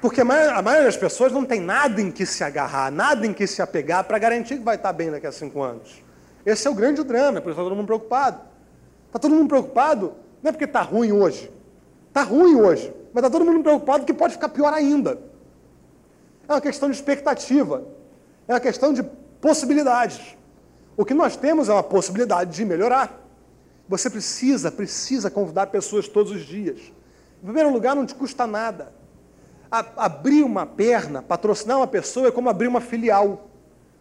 Porque 0.00 0.20
a 0.20 0.24
maioria 0.24 0.84
das 0.84 0.96
pessoas 0.96 1.32
não 1.32 1.44
tem 1.44 1.60
nada 1.60 2.00
em 2.00 2.12
que 2.12 2.24
se 2.24 2.44
agarrar, 2.44 2.92
nada 2.92 3.26
em 3.26 3.32
que 3.32 3.48
se 3.48 3.60
apegar 3.60 4.04
para 4.04 4.16
garantir 4.16 4.58
que 4.58 4.64
vai 4.64 4.76
estar 4.76 4.92
bem 4.92 5.10
daqui 5.10 5.26
a 5.26 5.32
cinco 5.32 5.60
anos. 5.60 6.08
Esse 6.44 6.66
é 6.66 6.70
o 6.70 6.74
grande 6.74 7.02
drama, 7.02 7.40
por 7.40 7.50
isso 7.50 7.60
está 7.60 7.62
todo 7.62 7.76
mundo 7.76 7.86
preocupado. 7.86 8.40
Está 9.06 9.18
todo 9.18 9.34
mundo 9.34 9.48
preocupado, 9.48 10.14
não 10.42 10.48
é 10.48 10.52
porque 10.52 10.64
está 10.64 10.82
ruim 10.82 11.12
hoje. 11.12 11.50
Está 12.08 12.22
ruim 12.22 12.56
hoje, 12.56 12.92
mas 13.12 13.24
está 13.24 13.30
todo 13.30 13.44
mundo 13.44 13.62
preocupado 13.62 14.04
que 14.04 14.14
pode 14.14 14.34
ficar 14.34 14.48
pior 14.48 14.72
ainda. 14.72 15.18
É 16.48 16.52
uma 16.52 16.60
questão 16.60 16.88
de 16.90 16.96
expectativa, 16.96 17.84
é 18.48 18.54
uma 18.54 18.60
questão 18.60 18.92
de 18.92 19.02
possibilidades. 19.40 20.36
O 20.96 21.04
que 21.04 21.14
nós 21.14 21.36
temos 21.36 21.68
é 21.68 21.72
uma 21.72 21.82
possibilidade 21.82 22.54
de 22.54 22.64
melhorar. 22.64 23.20
Você 23.88 24.08
precisa, 24.08 24.70
precisa 24.70 25.30
convidar 25.30 25.66
pessoas 25.68 26.06
todos 26.06 26.32
os 26.32 26.42
dias. 26.42 26.80
Em 27.42 27.44
primeiro 27.44 27.72
lugar, 27.72 27.96
não 27.96 28.06
te 28.06 28.14
custa 28.14 28.46
nada. 28.46 28.92
A, 29.70 29.84
abrir 29.96 30.42
uma 30.42 30.66
perna, 30.66 31.22
patrocinar 31.22 31.78
uma 31.78 31.86
pessoa 31.86 32.28
é 32.28 32.30
como 32.30 32.48
abrir 32.48 32.68
uma 32.68 32.80
filial 32.80 33.48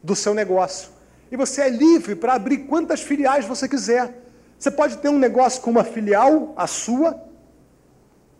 do 0.03 0.15
seu 0.15 0.33
negócio. 0.33 0.89
E 1.31 1.37
você 1.37 1.61
é 1.61 1.69
livre 1.69 2.15
para 2.15 2.33
abrir 2.33 2.59
quantas 2.59 3.01
filiais 3.01 3.45
você 3.45 3.67
quiser. 3.67 4.23
Você 4.57 4.71
pode 4.71 4.97
ter 4.97 5.09
um 5.09 5.17
negócio 5.17 5.61
com 5.61 5.69
uma 5.69 5.83
filial, 5.83 6.53
a 6.57 6.67
sua, 6.67 7.21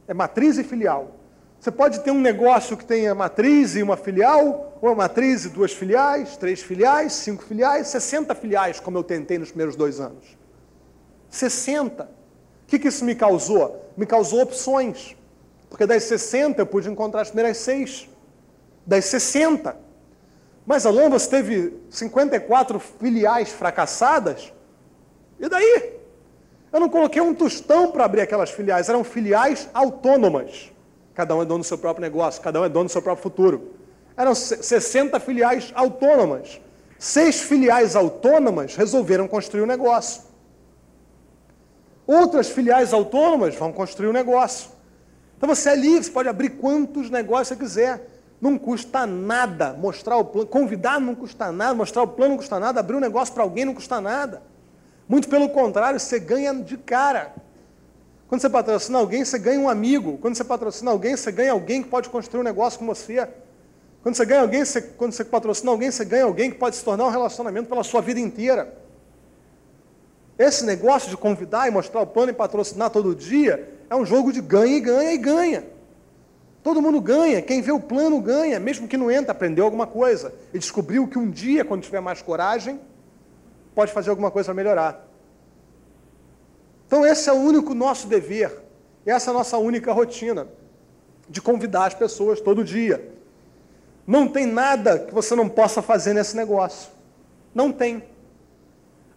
é 0.07 0.13
matriz 0.13 0.57
e 0.57 0.63
filial. 0.63 1.15
Você 1.59 1.71
pode 1.71 1.99
ter 1.99 2.11
um 2.11 2.19
negócio 2.19 2.75
que 2.75 2.85
tenha 2.85 3.13
matriz 3.13 3.75
e 3.75 3.83
uma 3.83 3.97
filial, 3.97 4.77
ou 4.81 4.89
uma 4.89 4.95
matriz 4.95 5.45
e 5.45 5.49
duas 5.49 5.73
filiais, 5.73 6.37
três 6.37 6.61
filiais, 6.61 7.13
cinco 7.13 7.43
filiais, 7.43 7.87
60 7.87 8.33
filiais, 8.33 8.79
como 8.79 8.97
eu 8.97 9.03
tentei 9.03 9.37
nos 9.37 9.49
primeiros 9.49 9.75
dois 9.75 9.99
anos. 9.99 10.37
60. 11.29 12.03
O 12.03 12.07
que, 12.67 12.79
que 12.79 12.87
isso 12.87 13.05
me 13.05 13.13
causou? 13.13 13.91
Me 13.95 14.05
causou 14.05 14.41
opções. 14.41 15.15
Porque 15.69 15.85
das 15.85 16.03
60 16.03 16.61
eu 16.61 16.65
pude 16.65 16.89
encontrar 16.89 17.21
as 17.21 17.29
primeiras 17.29 17.57
seis. 17.57 18.09
Das 18.85 19.05
60. 19.05 19.75
Mas 20.69 20.85
a 20.85 20.91
Lambas 20.91 21.25
teve 21.25 21.73
54 21.89 22.79
filiais 22.79 23.49
fracassadas. 23.49 24.53
E 25.39 25.49
daí? 25.49 25.93
Eu 26.71 26.79
não 26.79 26.87
coloquei 26.87 27.19
um 27.19 27.33
tostão 27.33 27.91
para 27.91 28.05
abrir 28.05 28.21
aquelas 28.21 28.51
filiais, 28.51 28.87
eram 28.87 29.03
filiais 29.03 29.67
autônomas. 29.73 30.71
Cada 31.15 31.35
um 31.35 31.41
é 31.41 31.45
dono 31.45 31.63
do 31.63 31.65
seu 31.65 31.79
próprio 31.79 32.03
negócio, 32.03 32.39
cada 32.43 32.61
um 32.61 32.65
é 32.65 32.69
dono 32.69 32.85
do 32.85 32.91
seu 32.91 33.01
próprio 33.01 33.23
futuro. 33.23 33.73
Eram 34.15 34.35
60 34.35 35.19
filiais 35.19 35.71
autônomas. 35.73 36.61
Seis 36.99 37.41
filiais 37.41 37.95
autônomas 37.95 38.75
resolveram 38.75 39.27
construir 39.27 39.61
o 39.61 39.63
um 39.63 39.67
negócio. 39.67 40.21
Outras 42.05 42.47
filiais 42.47 42.93
autônomas 42.93 43.55
vão 43.55 43.73
construir 43.73 44.05
o 44.05 44.11
um 44.11 44.13
negócio. 44.13 44.69
Então 45.35 45.49
você 45.49 45.69
é 45.71 45.75
livre, 45.75 46.03
você 46.03 46.11
pode 46.11 46.29
abrir 46.29 46.51
quantos 46.51 47.09
negócios 47.09 47.47
você 47.47 47.55
quiser. 47.55 48.18
Não 48.41 48.57
custa 48.57 49.05
nada 49.05 49.73
mostrar 49.73 50.17
o 50.17 50.25
plano, 50.25 50.47
convidar 50.47 50.99
não 50.99 51.13
custa 51.13 51.51
nada, 51.51 51.73
mostrar 51.73 52.03
o 52.03 52.07
plano 52.07 52.31
não 52.31 52.37
custa 52.37 52.59
nada, 52.59 52.79
abrir 52.79 52.95
um 52.95 52.99
negócio 52.99 53.33
para 53.33 53.43
alguém 53.43 53.65
não 53.65 53.73
custa 53.73 53.99
nada. 53.99 54.41
Muito 55.07 55.27
pelo 55.27 55.49
contrário, 55.49 55.99
você 55.99 56.19
ganha 56.19 56.53
de 56.53 56.77
cara. 56.77 57.33
Quando 58.27 58.41
você 58.41 58.49
patrocina 58.49 58.99
alguém, 58.99 59.25
você 59.25 59.39
ganha 59.39 59.59
um 59.59 59.67
amigo. 59.67 60.19
Quando 60.19 60.35
você 60.35 60.43
patrocina 60.43 60.91
alguém, 60.91 61.17
você 61.17 61.31
ganha 61.31 61.51
alguém 61.51 61.81
que 61.81 61.89
pode 61.89 62.09
construir 62.09 62.41
um 62.41 62.43
negócio 62.43 62.77
com 62.77 62.85
você. 62.85 63.27
Quando 64.03 64.15
você 64.15 64.25
ganha 64.25 64.41
alguém, 64.41 64.63
você, 64.63 64.81
quando 64.81 65.11
você 65.11 65.25
patrocina 65.25 65.71
alguém, 65.71 65.91
você 65.91 66.05
ganha 66.05 66.23
alguém 66.23 66.51
que 66.51 66.57
pode 66.57 66.75
se 66.75 66.83
tornar 66.83 67.05
um 67.05 67.09
relacionamento 67.09 67.67
pela 67.67 67.83
sua 67.83 68.01
vida 68.01 68.19
inteira. 68.19 68.77
Esse 70.37 70.63
negócio 70.63 71.09
de 71.09 71.17
convidar 71.17 71.67
e 71.67 71.71
mostrar 71.71 72.01
o 72.01 72.07
plano 72.07 72.29
e 72.31 72.33
patrocinar 72.33 72.89
todo 72.91 73.13
dia 73.13 73.77
é 73.89 73.95
um 73.95 74.05
jogo 74.05 74.31
de 74.31 74.39
ganha 74.39 74.77
e 74.77 74.79
ganha 74.79 75.11
e 75.11 75.17
ganha. 75.17 75.78
Todo 76.61 76.81
mundo 76.81 76.99
ganha, 76.99 77.41
quem 77.41 77.61
vê 77.61 77.71
o 77.71 77.79
plano 77.79 78.19
ganha, 78.19 78.59
mesmo 78.59 78.87
que 78.87 78.97
não 78.97 79.09
entre, 79.09 79.31
aprendeu 79.31 79.63
alguma 79.65 79.87
coisa 79.87 80.33
e 80.53 80.59
descobriu 80.59 81.07
que 81.07 81.17
um 81.17 81.29
dia, 81.29 81.63
quando 81.63 81.81
tiver 81.81 82.01
mais 82.01 82.21
coragem, 82.21 82.79
pode 83.73 83.93
fazer 83.93 84.09
alguma 84.09 84.29
coisa 84.29 84.47
para 84.47 84.55
melhorar. 84.55 85.07
Então, 86.85 87.05
esse 87.05 87.29
é 87.29 87.33
o 87.33 87.37
único 87.37 87.73
nosso 87.73 88.07
dever, 88.07 88.51
essa 89.05 89.29
é 89.29 89.31
a 89.31 89.33
nossa 89.33 89.57
única 89.57 89.93
rotina, 89.93 90.47
de 91.29 91.41
convidar 91.41 91.85
as 91.85 91.93
pessoas 91.93 92.41
todo 92.41 92.63
dia. 92.63 93.13
Não 94.05 94.27
tem 94.27 94.45
nada 94.45 94.99
que 94.99 95.13
você 95.13 95.35
não 95.35 95.47
possa 95.47 95.81
fazer 95.81 96.13
nesse 96.13 96.35
negócio. 96.35 96.89
Não 97.53 97.71
tem. 97.71 98.03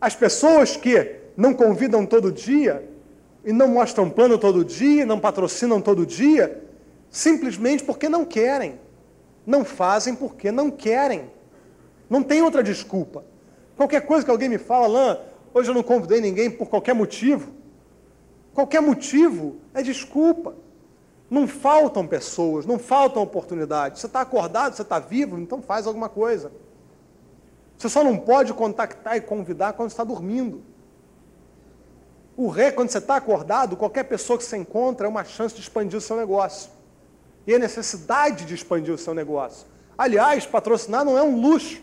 As 0.00 0.14
pessoas 0.14 0.76
que 0.76 1.16
não 1.36 1.54
convidam 1.54 2.04
todo 2.04 2.30
dia, 2.30 2.88
e 3.44 3.52
não 3.52 3.68
mostram 3.68 4.08
plano 4.08 4.38
todo 4.38 4.64
dia, 4.64 5.04
não 5.04 5.18
patrocinam 5.18 5.80
todo 5.80 6.06
dia, 6.06 6.62
simplesmente 7.12 7.84
porque 7.84 8.08
não 8.08 8.24
querem. 8.24 8.80
Não 9.46 9.64
fazem 9.64 10.16
porque 10.16 10.50
não 10.50 10.70
querem. 10.70 11.30
Não 12.08 12.22
tem 12.22 12.42
outra 12.42 12.62
desculpa. 12.62 13.24
Qualquer 13.76 14.06
coisa 14.06 14.24
que 14.24 14.30
alguém 14.30 14.48
me 14.48 14.58
fala, 14.58 14.86
Lã, 14.86 15.18
hoje 15.52 15.70
eu 15.70 15.74
não 15.74 15.82
convidei 15.82 16.20
ninguém 16.20 16.50
por 16.50 16.68
qualquer 16.68 16.94
motivo. 16.94 17.52
Qualquer 18.54 18.80
motivo 18.80 19.56
é 19.74 19.82
desculpa. 19.82 20.54
Não 21.30 21.46
faltam 21.46 22.06
pessoas, 22.06 22.66
não 22.66 22.78
faltam 22.78 23.22
oportunidades. 23.22 24.00
Você 24.00 24.06
está 24.06 24.20
acordado, 24.20 24.74
você 24.74 24.82
está 24.82 24.98
vivo, 24.98 25.38
então 25.38 25.62
faz 25.62 25.86
alguma 25.86 26.08
coisa. 26.08 26.52
Você 27.76 27.88
só 27.88 28.04
não 28.04 28.16
pode 28.16 28.52
contactar 28.54 29.16
e 29.16 29.20
convidar 29.20 29.72
quando 29.72 29.90
está 29.90 30.04
dormindo. 30.04 30.62
O 32.36 32.48
ré, 32.48 32.70
quando 32.70 32.90
você 32.90 32.98
está 32.98 33.16
acordado, 33.16 33.76
qualquer 33.76 34.04
pessoa 34.04 34.38
que 34.38 34.44
você 34.44 34.56
encontra 34.56 35.06
é 35.06 35.10
uma 35.10 35.24
chance 35.24 35.54
de 35.54 35.60
expandir 35.60 35.98
o 35.98 36.00
seu 36.00 36.16
negócio. 36.16 36.70
E 37.46 37.54
a 37.54 37.58
necessidade 37.58 38.44
de 38.44 38.54
expandir 38.54 38.94
o 38.94 38.98
seu 38.98 39.14
negócio. 39.14 39.66
Aliás, 39.96 40.46
patrocinar 40.46 41.04
não 41.04 41.18
é 41.18 41.22
um 41.22 41.40
luxo. 41.40 41.82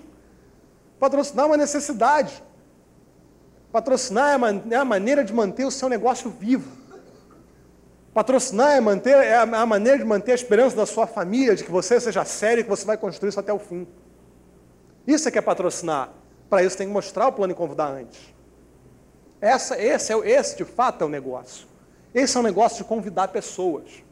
Patrocinar 1.00 1.46
é 1.46 1.48
uma 1.48 1.58
necessidade. 1.58 2.44
Patrocinar 3.72 4.40
é, 4.40 4.74
é 4.74 4.78
a 4.78 4.86
maneira 4.86 5.24
de 5.24 5.34
manter 5.34 5.66
o 5.66 5.72
seu 5.72 5.90
negócio 5.90 6.30
vivo. 6.30 6.80
Patrocinar 8.14 8.72
é, 8.72 8.80
manter, 8.80 9.16
é 9.16 9.36
a 9.36 9.66
maneira 9.66 9.98
de 10.00 10.04
manter 10.04 10.32
a 10.32 10.36
esperança 10.36 10.76
da 10.76 10.86
sua 10.86 11.06
família, 11.06 11.56
de 11.56 11.64
que 11.64 11.72
você 11.72 12.00
seja 12.00 12.26
sério 12.26 12.62
e 12.62 12.64
que 12.64 12.70
você 12.70 12.86
vai 12.86 12.98
construir 12.98 13.30
isso 13.30 13.40
até 13.40 13.54
o 13.54 13.60
fim. 13.60 13.88
Isso 15.06 15.28
é 15.28 15.32
que 15.32 15.38
é 15.38 15.42
patrocinar. 15.42 16.10
Para 16.50 16.64
isso 16.64 16.78
tem 16.78 16.88
que 16.88 16.94
mostrar 16.94 17.28
o 17.28 17.32
plano 17.32 17.54
e 17.54 17.56
convidar 17.56 17.88
antes. 17.88 18.20
Essa, 19.40 19.82
esse, 19.82 20.12
é, 20.12 20.30
esse, 20.30 20.58
de 20.58 20.66
fato, 20.66 21.04
é 21.04 21.06
o 21.06 21.10
negócio. 21.10 21.68
Esse 22.14 22.36
é 22.36 22.40
um 22.40 22.44
negócio 22.44 22.80
de 22.80 22.84
convidar 22.84 23.28
pessoas. 23.28 24.04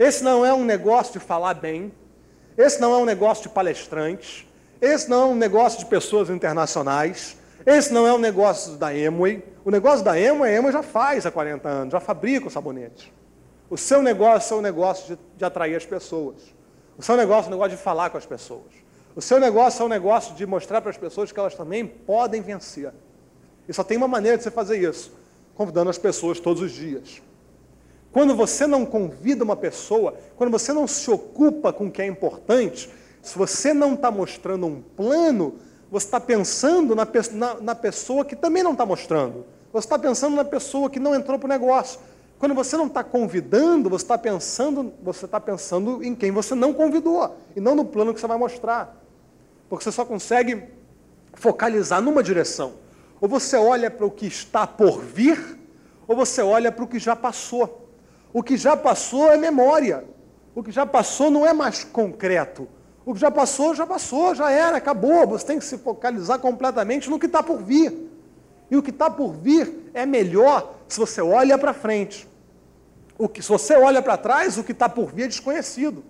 Esse 0.00 0.24
não 0.24 0.46
é 0.46 0.54
um 0.54 0.64
negócio 0.64 1.12
de 1.12 1.18
falar 1.18 1.52
bem. 1.52 1.92
Esse 2.56 2.80
não 2.80 2.94
é 2.94 2.96
um 2.96 3.04
negócio 3.04 3.42
de 3.42 3.50
palestrantes. 3.50 4.46
Esse 4.80 5.10
não 5.10 5.20
é 5.20 5.24
um 5.26 5.34
negócio 5.34 5.78
de 5.78 5.84
pessoas 5.84 6.30
internacionais. 6.30 7.36
Esse 7.66 7.92
não 7.92 8.06
é 8.06 8.12
um 8.14 8.16
negócio 8.16 8.78
da 8.78 8.96
Emway. 8.96 9.44
O 9.62 9.70
negócio 9.70 10.02
da 10.02 10.18
Emway, 10.18 10.54
a 10.54 10.58
Emway 10.58 10.72
já 10.72 10.82
faz 10.82 11.26
há 11.26 11.30
40 11.30 11.68
anos, 11.68 11.92
já 11.92 12.00
fabrica 12.00 12.48
o 12.48 12.50
sabonete. 12.50 13.12
O 13.68 13.76
seu 13.76 14.00
negócio 14.02 14.54
é 14.54 14.56
o 14.56 14.62
negócio 14.62 15.14
de, 15.14 15.22
de 15.36 15.44
atrair 15.44 15.76
as 15.76 15.84
pessoas. 15.84 16.36
O 16.96 17.02
seu 17.02 17.14
negócio 17.14 17.48
é 17.48 17.48
o 17.48 17.50
negócio 17.50 17.76
de 17.76 17.82
falar 17.82 18.08
com 18.08 18.16
as 18.16 18.24
pessoas. 18.24 18.72
O 19.14 19.20
seu 19.20 19.38
negócio 19.38 19.82
é 19.82 19.84
o 19.84 19.88
negócio 19.88 20.34
de 20.34 20.46
mostrar 20.46 20.80
para 20.80 20.92
as 20.92 20.96
pessoas 20.96 21.30
que 21.30 21.38
elas 21.38 21.54
também 21.54 21.86
podem 21.86 22.40
vencer. 22.40 22.90
E 23.68 23.74
só 23.74 23.84
tem 23.84 23.98
uma 23.98 24.08
maneira 24.08 24.38
de 24.38 24.44
você 24.44 24.50
fazer 24.50 24.78
isso, 24.78 25.12
convidando 25.54 25.90
as 25.90 25.98
pessoas 25.98 26.40
todos 26.40 26.62
os 26.62 26.72
dias. 26.72 27.20
Quando 28.12 28.34
você 28.34 28.66
não 28.66 28.84
convida 28.84 29.44
uma 29.44 29.56
pessoa, 29.56 30.14
quando 30.36 30.50
você 30.50 30.72
não 30.72 30.86
se 30.86 31.10
ocupa 31.10 31.72
com 31.72 31.86
o 31.86 31.90
que 31.90 32.02
é 32.02 32.06
importante, 32.06 32.90
se 33.22 33.38
você 33.38 33.72
não 33.72 33.94
está 33.94 34.10
mostrando 34.10 34.66
um 34.66 34.80
plano, 34.80 35.56
você 35.90 36.06
está 36.06 36.18
pensando 36.18 36.94
na, 36.94 37.06
na, 37.32 37.54
na, 37.60 37.74
pessoa 37.74 38.24
que 38.24 38.34
também 38.34 38.62
não 38.62 38.72
está 38.72 38.84
mostrando. 38.84 39.44
Você 39.72 39.86
está 39.86 39.98
pensando 39.98 40.34
na 40.34 40.44
pessoa 40.44 40.90
que 40.90 40.98
não 40.98 41.14
entrou 41.14 41.38
para 41.38 41.46
o 41.46 41.48
negócio. 41.48 42.00
Quando 42.38 42.54
você 42.54 42.76
não 42.76 42.86
está 42.86 43.04
convidando, 43.04 43.90
você 43.90 44.04
está 44.04 44.16
pensando, 44.16 44.92
você 45.02 45.26
está 45.26 45.38
pensando 45.38 46.02
em 46.02 46.14
quem 46.14 46.32
você 46.32 46.54
não 46.54 46.72
convidou 46.72 47.36
e 47.54 47.60
não 47.60 47.74
no 47.74 47.84
plano 47.84 48.14
que 48.14 48.20
você 48.20 48.26
vai 48.26 48.38
mostrar. 48.38 48.96
Porque 49.68 49.84
você 49.84 49.92
só 49.92 50.04
consegue 50.04 50.64
focalizar 51.34 52.00
numa 52.00 52.22
direção. 52.22 52.72
Ou 53.20 53.28
você 53.28 53.56
olha 53.56 53.90
para 53.90 54.06
o 54.06 54.10
que 54.10 54.26
está 54.26 54.66
por 54.66 55.00
vir, 55.02 55.58
ou 56.08 56.16
você 56.16 56.40
olha 56.40 56.72
para 56.72 56.82
o 56.82 56.88
que 56.88 56.98
já 56.98 57.14
passou. 57.14 57.89
O 58.32 58.42
que 58.42 58.56
já 58.56 58.76
passou 58.76 59.30
é 59.32 59.36
memória. 59.36 60.04
O 60.54 60.62
que 60.62 60.70
já 60.70 60.86
passou 60.86 61.30
não 61.30 61.46
é 61.46 61.52
mais 61.52 61.84
concreto. 61.84 62.68
O 63.04 63.14
que 63.14 63.20
já 63.20 63.30
passou, 63.30 63.74
já 63.74 63.86
passou, 63.86 64.34
já 64.34 64.50
era, 64.50 64.76
acabou. 64.76 65.26
Você 65.26 65.46
tem 65.46 65.58
que 65.58 65.64
se 65.64 65.78
focalizar 65.78 66.38
completamente 66.38 67.08
no 67.08 67.18
que 67.18 67.26
está 67.26 67.42
por 67.42 67.62
vir. 67.62 68.10
E 68.70 68.76
o 68.76 68.82
que 68.82 68.90
está 68.90 69.10
por 69.10 69.32
vir 69.32 69.90
é 69.92 70.06
melhor 70.06 70.76
se 70.88 70.98
você 70.98 71.20
olha 71.20 71.58
para 71.58 71.72
frente. 71.72 72.28
O 73.18 73.28
que, 73.28 73.42
se 73.42 73.48
você 73.48 73.74
olha 73.74 74.00
para 74.00 74.16
trás, 74.16 74.56
o 74.58 74.64
que 74.64 74.72
está 74.72 74.88
por 74.88 75.12
vir 75.12 75.24
é 75.24 75.28
desconhecido. 75.28 76.04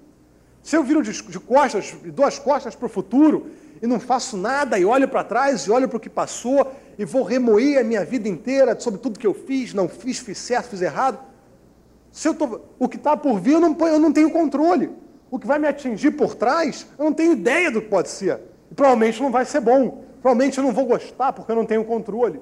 Se 0.63 0.77
eu 0.77 0.85
viro 0.85 1.03
de, 1.03 1.11
de 1.11 1.41
costas, 1.41 1.95
duas 2.05 2.39
costas 2.39 2.75
para 2.75 2.87
o 2.87 2.89
futuro, 2.89 3.51
e 3.83 3.87
não 3.87 3.99
faço 3.99 4.37
nada, 4.37 4.79
e 4.79 4.85
olho 4.85 5.09
para 5.09 5.25
trás 5.25 5.63
e 5.63 5.71
olho 5.71 5.89
para 5.89 5.97
o 5.97 6.01
que 6.01 6.11
passou, 6.11 6.71
e 6.99 7.05
vou 7.05 7.23
remoer 7.23 7.81
a 7.81 7.85
minha 7.85 8.05
vida 8.05 8.29
inteira 8.29 8.79
sobre 8.79 9.01
tudo 9.01 9.19
que 9.19 9.27
eu 9.27 9.33
fiz, 9.33 9.73
não 9.73 9.89
fiz, 9.89 10.19
fiz 10.19 10.37
certo, 10.37 10.69
fiz 10.69 10.83
errado. 10.83 11.19
Se 12.11 12.29
eu 12.29 12.35
tô, 12.35 12.61
o 12.79 12.89
que 12.89 12.97
está 12.97 13.17
por 13.17 13.39
vir, 13.39 13.53
eu 13.53 13.61
não, 13.61 13.77
eu 13.87 13.99
não 13.99 14.13
tenho 14.13 14.31
controle. 14.31 14.91
O 15.31 15.39
que 15.39 15.47
vai 15.47 15.59
me 15.59 15.69
atingir 15.69 16.11
por 16.13 16.35
trás, 16.35 16.87
eu 16.99 17.05
não 17.05 17.13
tenho 17.13 17.33
ideia 17.33 17.71
do 17.71 17.81
que 17.81 17.89
pode 17.89 18.09
ser. 18.09 18.41
E 18.71 18.75
provavelmente 18.75 19.23
não 19.23 19.31
vai 19.31 19.45
ser 19.45 19.61
bom. 19.61 20.05
Provavelmente 20.21 20.59
eu 20.59 20.65
não 20.65 20.73
vou 20.73 20.87
gostar 20.87 21.33
porque 21.33 21.53
eu 21.53 21.57
não 21.57 21.65
tenho 21.65 21.85
controle. 21.85 22.41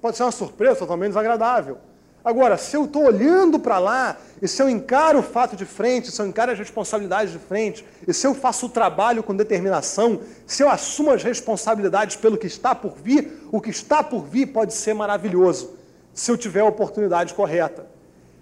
Pode 0.00 0.16
ser 0.16 0.22
uma 0.22 0.32
surpresa 0.32 0.76
totalmente 0.76 1.08
desagradável. 1.08 1.78
Agora, 2.24 2.56
se 2.56 2.76
eu 2.76 2.84
estou 2.84 3.04
olhando 3.04 3.58
para 3.58 3.78
lá, 3.78 4.16
e 4.42 4.46
se 4.46 4.60
eu 4.60 4.68
encaro 4.68 5.20
o 5.20 5.22
fato 5.22 5.56
de 5.56 5.64
frente, 5.64 6.10
se 6.10 6.20
eu 6.20 6.26
encaro 6.26 6.52
as 6.52 6.58
responsabilidades 6.58 7.32
de 7.32 7.38
frente, 7.38 7.84
e 8.06 8.12
se 8.12 8.26
eu 8.26 8.34
faço 8.34 8.66
o 8.66 8.68
trabalho 8.68 9.22
com 9.22 9.34
determinação, 9.34 10.20
se 10.46 10.62
eu 10.62 10.68
assumo 10.68 11.10
as 11.10 11.22
responsabilidades 11.22 12.16
pelo 12.16 12.36
que 12.36 12.46
está 12.46 12.74
por 12.74 12.94
vir, 13.02 13.48
o 13.50 13.60
que 13.60 13.70
está 13.70 14.02
por 14.02 14.24
vir 14.24 14.46
pode 14.46 14.74
ser 14.74 14.94
maravilhoso, 14.94 15.74
se 16.12 16.30
eu 16.30 16.36
tiver 16.36 16.60
a 16.60 16.66
oportunidade 16.66 17.34
correta. 17.34 17.86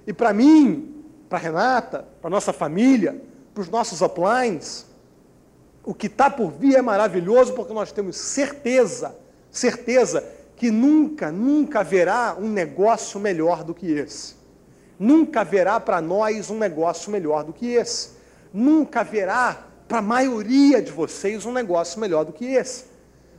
E 0.07 0.13
para 0.13 0.33
mim, 0.33 1.05
para 1.29 1.39
Renata, 1.39 2.07
para 2.21 2.31
nossa 2.31 2.53
família, 2.53 3.21
para 3.53 3.63
os 3.63 3.69
nossos 3.69 4.01
uplines, 4.01 4.87
o 5.85 5.95
que 5.95 6.07
está 6.07 6.31
por 6.31 6.51
vir 6.51 6.77
é 6.77 6.83
maravilhoso 6.83 7.55
porque 7.55 7.73
nós 7.73 7.93
temos 7.93 8.17
certeza, 8.17 9.17
certeza 9.51 10.25
que 10.57 10.71
nunca, 10.71 11.31
nunca 11.31 11.81
haverá 11.81 12.37
um 12.39 12.49
negócio 12.49 13.21
melhor 13.21 13.63
do 13.63 13.75
que 13.75 13.93
esse. 13.93 14.35
Nunca 14.99 15.43
haverá 15.43 15.79
para 15.79 16.01
nós 16.01 16.51
um 16.51 16.59
negócio 16.59 17.11
melhor 17.11 17.45
do 17.45 17.53
que 17.53 17.75
esse. 17.75 18.11
Nunca 18.53 19.01
haverá 19.01 19.67
para 19.87 19.99
a 19.99 20.03
maioria 20.03 20.81
de 20.81 20.91
vocês 20.91 21.45
um 21.45 21.53
negócio 21.53 22.01
melhor 22.01 22.25
do 22.25 22.33
que 22.33 22.45
esse. 22.45 22.85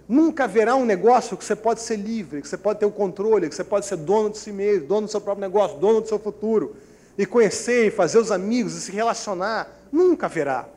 Nunca 0.08 0.46
haverá 0.46 0.76
um 0.76 0.86
negócio 0.86 1.36
que 1.36 1.44
você 1.44 1.56
pode 1.56 1.82
ser 1.82 1.98
livre, 1.98 2.42
que 2.42 2.48
você 2.48 2.58
pode 2.58 2.80
ter 2.80 2.86
o 2.86 2.92
controle, 2.92 3.50
que 3.50 3.56
você 3.56 3.64
pode 3.64 3.86
ser 3.86 3.98
dono 3.98 4.30
de 4.30 4.38
si 4.38 4.52
mesmo, 4.52 4.88
dono 4.88 5.08
do 5.08 5.12
seu 5.12 5.20
próprio 5.20 5.42
negócio, 5.42 5.78
dono 5.78 6.00
do 6.00 6.08
seu 6.08 6.18
futuro, 6.18 6.78
e 7.18 7.26
conhecer, 7.26 7.88
e 7.88 7.92
fazer 7.92 8.18
os 8.18 8.32
amigos, 8.32 8.76
e 8.76 8.82
se 8.82 8.92
relacionar. 8.92 9.70
Nunca 9.92 10.28
haverá. 10.28 10.68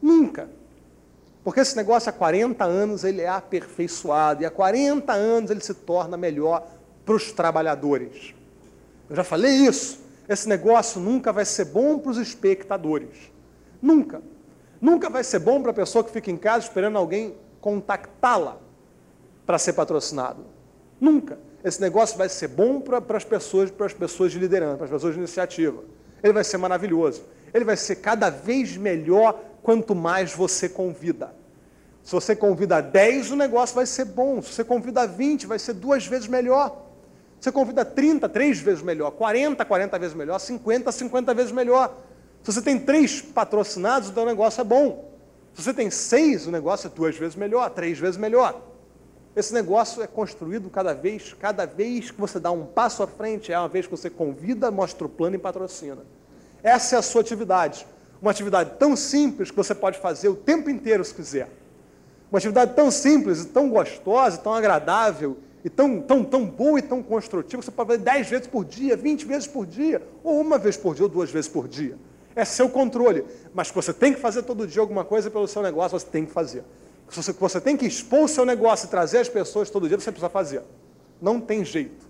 Nunca. 0.00 0.48
Porque 1.44 1.60
esse 1.60 1.76
negócio 1.76 2.08
há 2.08 2.12
40 2.12 2.64
anos 2.64 3.04
ele 3.04 3.20
é 3.20 3.28
aperfeiçoado, 3.28 4.42
e 4.42 4.46
há 4.46 4.50
40 4.50 5.12
anos 5.12 5.50
ele 5.50 5.60
se 5.60 5.74
torna 5.74 6.16
melhor 6.16 6.66
para 7.04 7.14
os 7.14 7.30
trabalhadores. 7.30 8.34
Eu 9.10 9.16
já 9.16 9.24
falei 9.24 9.52
isso. 9.52 10.00
Esse 10.26 10.48
negócio 10.48 10.98
nunca 10.98 11.30
vai 11.30 11.44
ser 11.44 11.66
bom 11.66 11.98
para 11.98 12.12
os 12.12 12.16
espectadores. 12.16 13.30
Nunca. 13.82 14.22
Nunca 14.80 15.10
vai 15.10 15.22
ser 15.22 15.40
bom 15.40 15.60
para 15.60 15.72
a 15.72 15.74
pessoa 15.74 16.02
que 16.02 16.10
fica 16.10 16.30
em 16.30 16.36
casa 16.36 16.66
esperando 16.66 16.96
alguém 16.96 17.34
contactá-la 17.62 18.58
para 19.46 19.56
ser 19.56 19.72
patrocinado. 19.72 20.44
Nunca. 21.00 21.38
Esse 21.64 21.80
negócio 21.80 22.18
vai 22.18 22.28
ser 22.28 22.48
bom 22.48 22.80
para, 22.80 23.00
as 23.16 23.24
pessoas, 23.24 23.70
para 23.70 23.86
as 23.86 23.94
pessoas 23.94 24.32
de 24.32 24.38
liderança, 24.38 24.76
para 24.76 24.86
as 24.86 24.90
pessoas 24.90 25.14
de 25.14 25.20
iniciativa. 25.20 25.82
Ele 26.22 26.32
vai 26.32 26.44
ser 26.44 26.58
maravilhoso. 26.58 27.22
Ele 27.54 27.64
vai 27.64 27.76
ser 27.76 27.96
cada 27.96 28.28
vez 28.28 28.76
melhor 28.76 29.40
quanto 29.62 29.94
mais 29.94 30.34
você 30.34 30.68
convida. 30.68 31.32
Se 32.02 32.12
você 32.12 32.34
convida 32.34 32.80
10, 32.80 33.30
o 33.30 33.36
negócio 33.36 33.76
vai 33.76 33.86
ser 33.86 34.06
bom. 34.06 34.42
Se 34.42 34.52
você 34.52 34.64
convida 34.64 35.06
20, 35.06 35.46
vai 35.46 35.58
ser 35.58 35.74
duas 35.74 36.04
vezes 36.04 36.26
melhor. 36.26 36.70
Se 37.38 37.44
você 37.44 37.52
convida 37.52 37.84
30, 37.84 38.28
três 38.28 38.58
vezes 38.58 38.82
melhor. 38.82 39.12
40, 39.12 39.64
40 39.64 39.98
vezes 40.00 40.16
melhor. 40.16 40.40
50, 40.40 40.90
50 40.90 41.34
vezes 41.34 41.52
melhor. 41.52 41.96
Se 42.42 42.52
você 42.52 42.60
tem 42.60 42.78
três 42.80 43.22
patrocinados, 43.22 44.10
o 44.10 44.12
seu 44.12 44.26
negócio 44.26 44.60
é 44.60 44.64
bom. 44.64 45.11
Se 45.54 45.62
você 45.62 45.74
tem 45.74 45.90
seis, 45.90 46.46
o 46.46 46.50
negócio 46.50 46.86
é 46.86 46.90
duas 46.90 47.16
vezes 47.16 47.36
melhor, 47.36 47.68
três 47.70 47.98
vezes 47.98 48.16
melhor. 48.16 48.60
Esse 49.34 49.52
negócio 49.52 50.02
é 50.02 50.06
construído 50.06 50.68
cada 50.70 50.94
vez, 50.94 51.34
cada 51.34 51.66
vez 51.66 52.10
que 52.10 52.20
você 52.20 52.38
dá 52.38 52.50
um 52.50 52.66
passo 52.66 53.02
à 53.02 53.06
frente, 53.06 53.52
é 53.52 53.58
uma 53.58 53.68
vez 53.68 53.86
que 53.86 53.90
você 53.90 54.10
convida, 54.10 54.70
mostra 54.70 55.06
o 55.06 55.08
plano 55.08 55.36
e 55.36 55.38
patrocina. 55.38 56.04
Essa 56.62 56.96
é 56.96 56.98
a 56.98 57.02
sua 57.02 57.20
atividade 57.22 57.86
uma 58.22 58.30
atividade 58.30 58.74
tão 58.78 58.94
simples 58.94 59.50
que 59.50 59.56
você 59.56 59.74
pode 59.74 59.98
fazer 59.98 60.28
o 60.28 60.36
tempo 60.36 60.70
inteiro 60.70 61.04
se 61.04 61.12
quiser. 61.12 61.48
Uma 62.30 62.38
atividade 62.38 62.72
tão 62.74 62.88
simples, 62.88 63.44
tão 63.44 63.68
gostosa, 63.68 64.38
tão 64.38 64.54
agradável, 64.54 65.36
e 65.64 65.68
tão, 65.68 66.00
tão, 66.00 66.24
tão 66.24 66.44
boa 66.44 66.78
e 66.78 66.82
tão 66.82 67.02
construtiva, 67.02 67.60
que 67.60 67.66
você 67.66 67.70
pode 67.70 67.88
fazer 67.88 68.02
10 68.02 68.30
vezes 68.30 68.46
por 68.46 68.64
dia, 68.64 68.96
20 68.96 69.26
vezes 69.26 69.46
por 69.46 69.66
dia, 69.66 70.02
ou 70.22 70.40
uma 70.40 70.58
vez 70.58 70.76
por 70.76 70.94
dia, 70.94 71.04
ou 71.04 71.08
duas 71.08 71.30
vezes 71.30 71.48
por 71.48 71.68
dia. 71.68 71.96
É 72.34 72.44
seu 72.44 72.68
controle. 72.68 73.24
Mas 73.54 73.70
que 73.70 73.76
você 73.76 73.92
tem 73.92 74.12
que 74.12 74.20
fazer 74.20 74.42
todo 74.42 74.66
dia 74.66 74.80
alguma 74.80 75.04
coisa 75.04 75.30
pelo 75.30 75.46
seu 75.46 75.62
negócio, 75.62 75.98
você 75.98 76.06
tem 76.06 76.24
que 76.24 76.32
fazer. 76.32 76.64
Se 77.08 77.22
você, 77.22 77.32
você 77.32 77.60
tem 77.60 77.76
que 77.76 77.86
expor 77.86 78.24
o 78.24 78.28
seu 78.28 78.44
negócio 78.44 78.86
e 78.86 78.88
trazer 78.88 79.18
as 79.18 79.28
pessoas 79.28 79.68
todo 79.68 79.86
dia, 79.86 79.98
você 79.98 80.10
precisa 80.10 80.30
fazer. 80.30 80.62
Não 81.20 81.40
tem 81.40 81.64
jeito. 81.64 82.06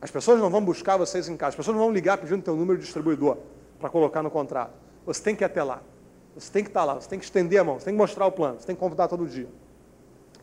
As 0.00 0.10
pessoas 0.10 0.40
não 0.40 0.48
vão 0.48 0.64
buscar 0.64 0.96
vocês 0.96 1.28
em 1.28 1.36
casa, 1.36 1.50
as 1.50 1.56
pessoas 1.56 1.76
não 1.76 1.84
vão 1.84 1.92
ligar 1.92 2.16
pedindo 2.18 2.42
teu 2.42 2.56
número 2.56 2.78
de 2.78 2.84
distribuidor 2.84 3.38
para 3.78 3.90
colocar 3.90 4.22
no 4.22 4.30
contrato. 4.30 4.72
Você 5.04 5.22
tem 5.22 5.36
que 5.36 5.44
ir 5.44 5.46
até 5.46 5.62
lá. 5.62 5.82
Você 6.34 6.52
tem 6.52 6.62
que 6.62 6.68
estar 6.68 6.84
lá, 6.84 6.94
você 6.94 7.08
tem 7.08 7.18
que 7.18 7.24
estender 7.24 7.58
a 7.58 7.64
mão, 7.64 7.78
você 7.78 7.86
tem 7.86 7.94
que 7.94 7.98
mostrar 7.98 8.26
o 8.26 8.32
plano, 8.32 8.60
você 8.60 8.66
tem 8.66 8.76
que 8.76 8.80
convidar 8.80 9.08
todo 9.08 9.26
dia. 9.26 9.48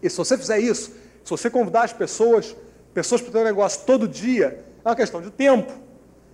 E 0.01 0.09
se 0.09 0.17
você 0.17 0.37
fizer 0.37 0.59
isso, 0.59 0.91
se 1.23 1.29
você 1.29 1.49
convidar 1.49 1.83
as 1.83 1.93
pessoas, 1.93 2.55
pessoas 2.93 3.21
para 3.21 3.29
o 3.29 3.31
seu 3.31 3.43
negócio 3.43 3.85
todo 3.85 4.07
dia, 4.07 4.65
é 4.83 4.89
uma 4.89 4.95
questão 4.95 5.21
de 5.21 5.29
tempo. 5.29 5.71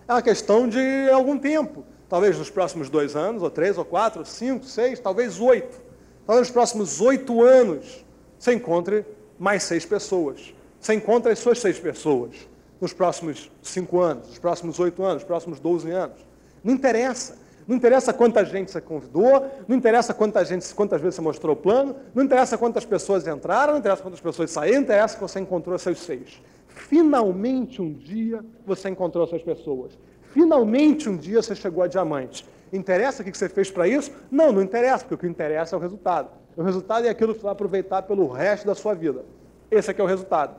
É 0.07 0.13
uma 0.13 0.21
questão 0.21 0.67
de 0.67 1.09
algum 1.11 1.37
tempo. 1.37 1.85
Talvez 2.09 2.37
nos 2.37 2.49
próximos 2.49 2.89
dois 2.89 3.15
anos, 3.15 3.43
ou 3.43 3.51
três, 3.51 3.77
ou 3.77 3.85
quatro, 3.85 4.19
ou 4.19 4.25
cinco, 4.25 4.65
seis, 4.65 4.99
talvez 4.99 5.39
oito. 5.39 5.79
Talvez 6.25 6.47
nos 6.47 6.53
próximos 6.53 6.99
oito 6.99 7.43
anos 7.43 8.03
você 8.37 8.53
encontre 8.53 9.05
mais 9.37 9.63
seis 9.63 9.85
pessoas. 9.85 10.53
Você 10.79 10.95
encontra 10.95 11.31
as 11.31 11.39
suas 11.39 11.59
seis 11.59 11.77
pessoas 11.77 12.35
nos 12.81 12.93
próximos 12.93 13.51
cinco 13.61 13.99
anos, 13.99 14.27
nos 14.27 14.39
próximos 14.39 14.79
oito 14.79 15.03
anos, 15.03 15.15
nos 15.15 15.23
próximos 15.23 15.59
doze 15.59 15.91
anos. 15.91 16.17
Não 16.63 16.73
interessa. 16.73 17.37
Não 17.67 17.75
interessa 17.75 18.11
quanta 18.11 18.43
gente 18.43 18.71
você 18.71 18.81
convidou, 18.81 19.47
não 19.67 19.77
interessa 19.77 20.11
quanta 20.11 20.43
gente, 20.43 20.73
quantas 20.73 20.99
vezes 20.99 21.13
você 21.13 21.21
mostrou 21.21 21.53
o 21.53 21.55
plano, 21.55 21.95
não 22.15 22.23
interessa 22.23 22.57
quantas 22.57 22.83
pessoas 22.83 23.27
entraram, 23.27 23.73
não 23.73 23.79
interessa 23.79 24.01
quantas 24.01 24.19
pessoas 24.19 24.49
saíram, 24.49 24.81
interessa 24.81 25.13
que 25.13 25.21
você 25.21 25.39
encontrou 25.39 25.77
seus 25.77 25.99
seis. 25.99 26.41
Finalmente 26.67 27.79
um 27.79 27.93
dia 27.93 28.43
você 28.65 28.89
encontrou 28.89 29.23
essas 29.23 29.43
pessoas. 29.43 29.91
Finalmente 30.31 31.09
um 31.09 31.17
dia 31.17 31.41
você 31.41 31.55
chegou 31.55 31.83
a 31.83 31.87
diamante. 31.87 32.45
Interessa 32.71 33.21
o 33.21 33.25
que 33.25 33.35
você 33.35 33.49
fez 33.49 33.71
para 33.71 33.87
isso? 33.87 34.11
Não, 34.29 34.51
não 34.51 34.61
interessa, 34.61 35.03
porque 35.03 35.15
o 35.15 35.17
que 35.17 35.27
interessa 35.27 35.75
é 35.75 35.77
o 35.77 35.81
resultado. 35.81 36.29
O 36.55 36.61
resultado 36.61 37.07
é 37.07 37.09
aquilo 37.09 37.33
que 37.33 37.39
você 37.39 37.43
vai 37.43 37.53
aproveitar 37.53 38.03
pelo 38.03 38.27
resto 38.27 38.67
da 38.67 38.75
sua 38.75 38.93
vida. 38.93 39.23
Esse 39.71 39.91
aqui 39.91 40.01
é 40.01 40.03
o 40.03 40.07
resultado. 40.07 40.55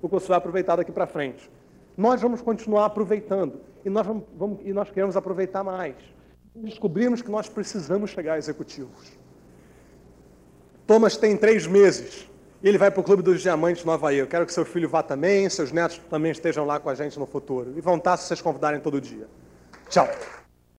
O 0.00 0.08
que 0.08 0.14
você 0.14 0.28
vai 0.28 0.38
aproveitar 0.38 0.76
daqui 0.76 0.92
para 0.92 1.06
frente. 1.06 1.50
Nós 1.96 2.20
vamos 2.20 2.42
continuar 2.42 2.86
aproveitando. 2.86 3.60
E 3.84 3.90
nós, 3.90 4.06
vamos, 4.06 4.24
vamos, 4.36 4.58
e 4.64 4.72
nós 4.72 4.90
queremos 4.90 5.16
aproveitar 5.16 5.64
mais 5.64 5.94
descobrimos 6.54 7.20
que 7.20 7.30
nós 7.30 7.48
precisamos 7.48 8.10
chegar 8.10 8.34
a 8.34 8.38
executivos. 8.38 9.12
Thomas 10.86 11.16
tem 11.16 11.36
três 11.36 11.66
meses 11.66 12.30
ele 12.68 12.78
vai 12.78 12.90
para 12.90 13.00
o 13.00 13.04
Clube 13.04 13.22
dos 13.22 13.42
Diamantes 13.42 13.84
no 13.84 13.92
Havaí. 13.92 14.18
Eu 14.18 14.26
quero 14.26 14.46
que 14.46 14.52
seu 14.52 14.64
filho 14.64 14.88
vá 14.88 15.02
também, 15.02 15.48
seus 15.48 15.70
netos 15.70 16.00
também 16.10 16.32
estejam 16.32 16.64
lá 16.64 16.80
com 16.80 16.88
a 16.88 16.94
gente 16.94 17.18
no 17.18 17.26
futuro. 17.26 17.74
E 17.76 17.80
vão 17.80 17.96
estar 17.96 18.16
se 18.16 18.26
vocês 18.26 18.40
convidarem 18.40 18.80
todo 18.80 19.00
dia. 19.00 19.26
Tchau. 19.88 20.08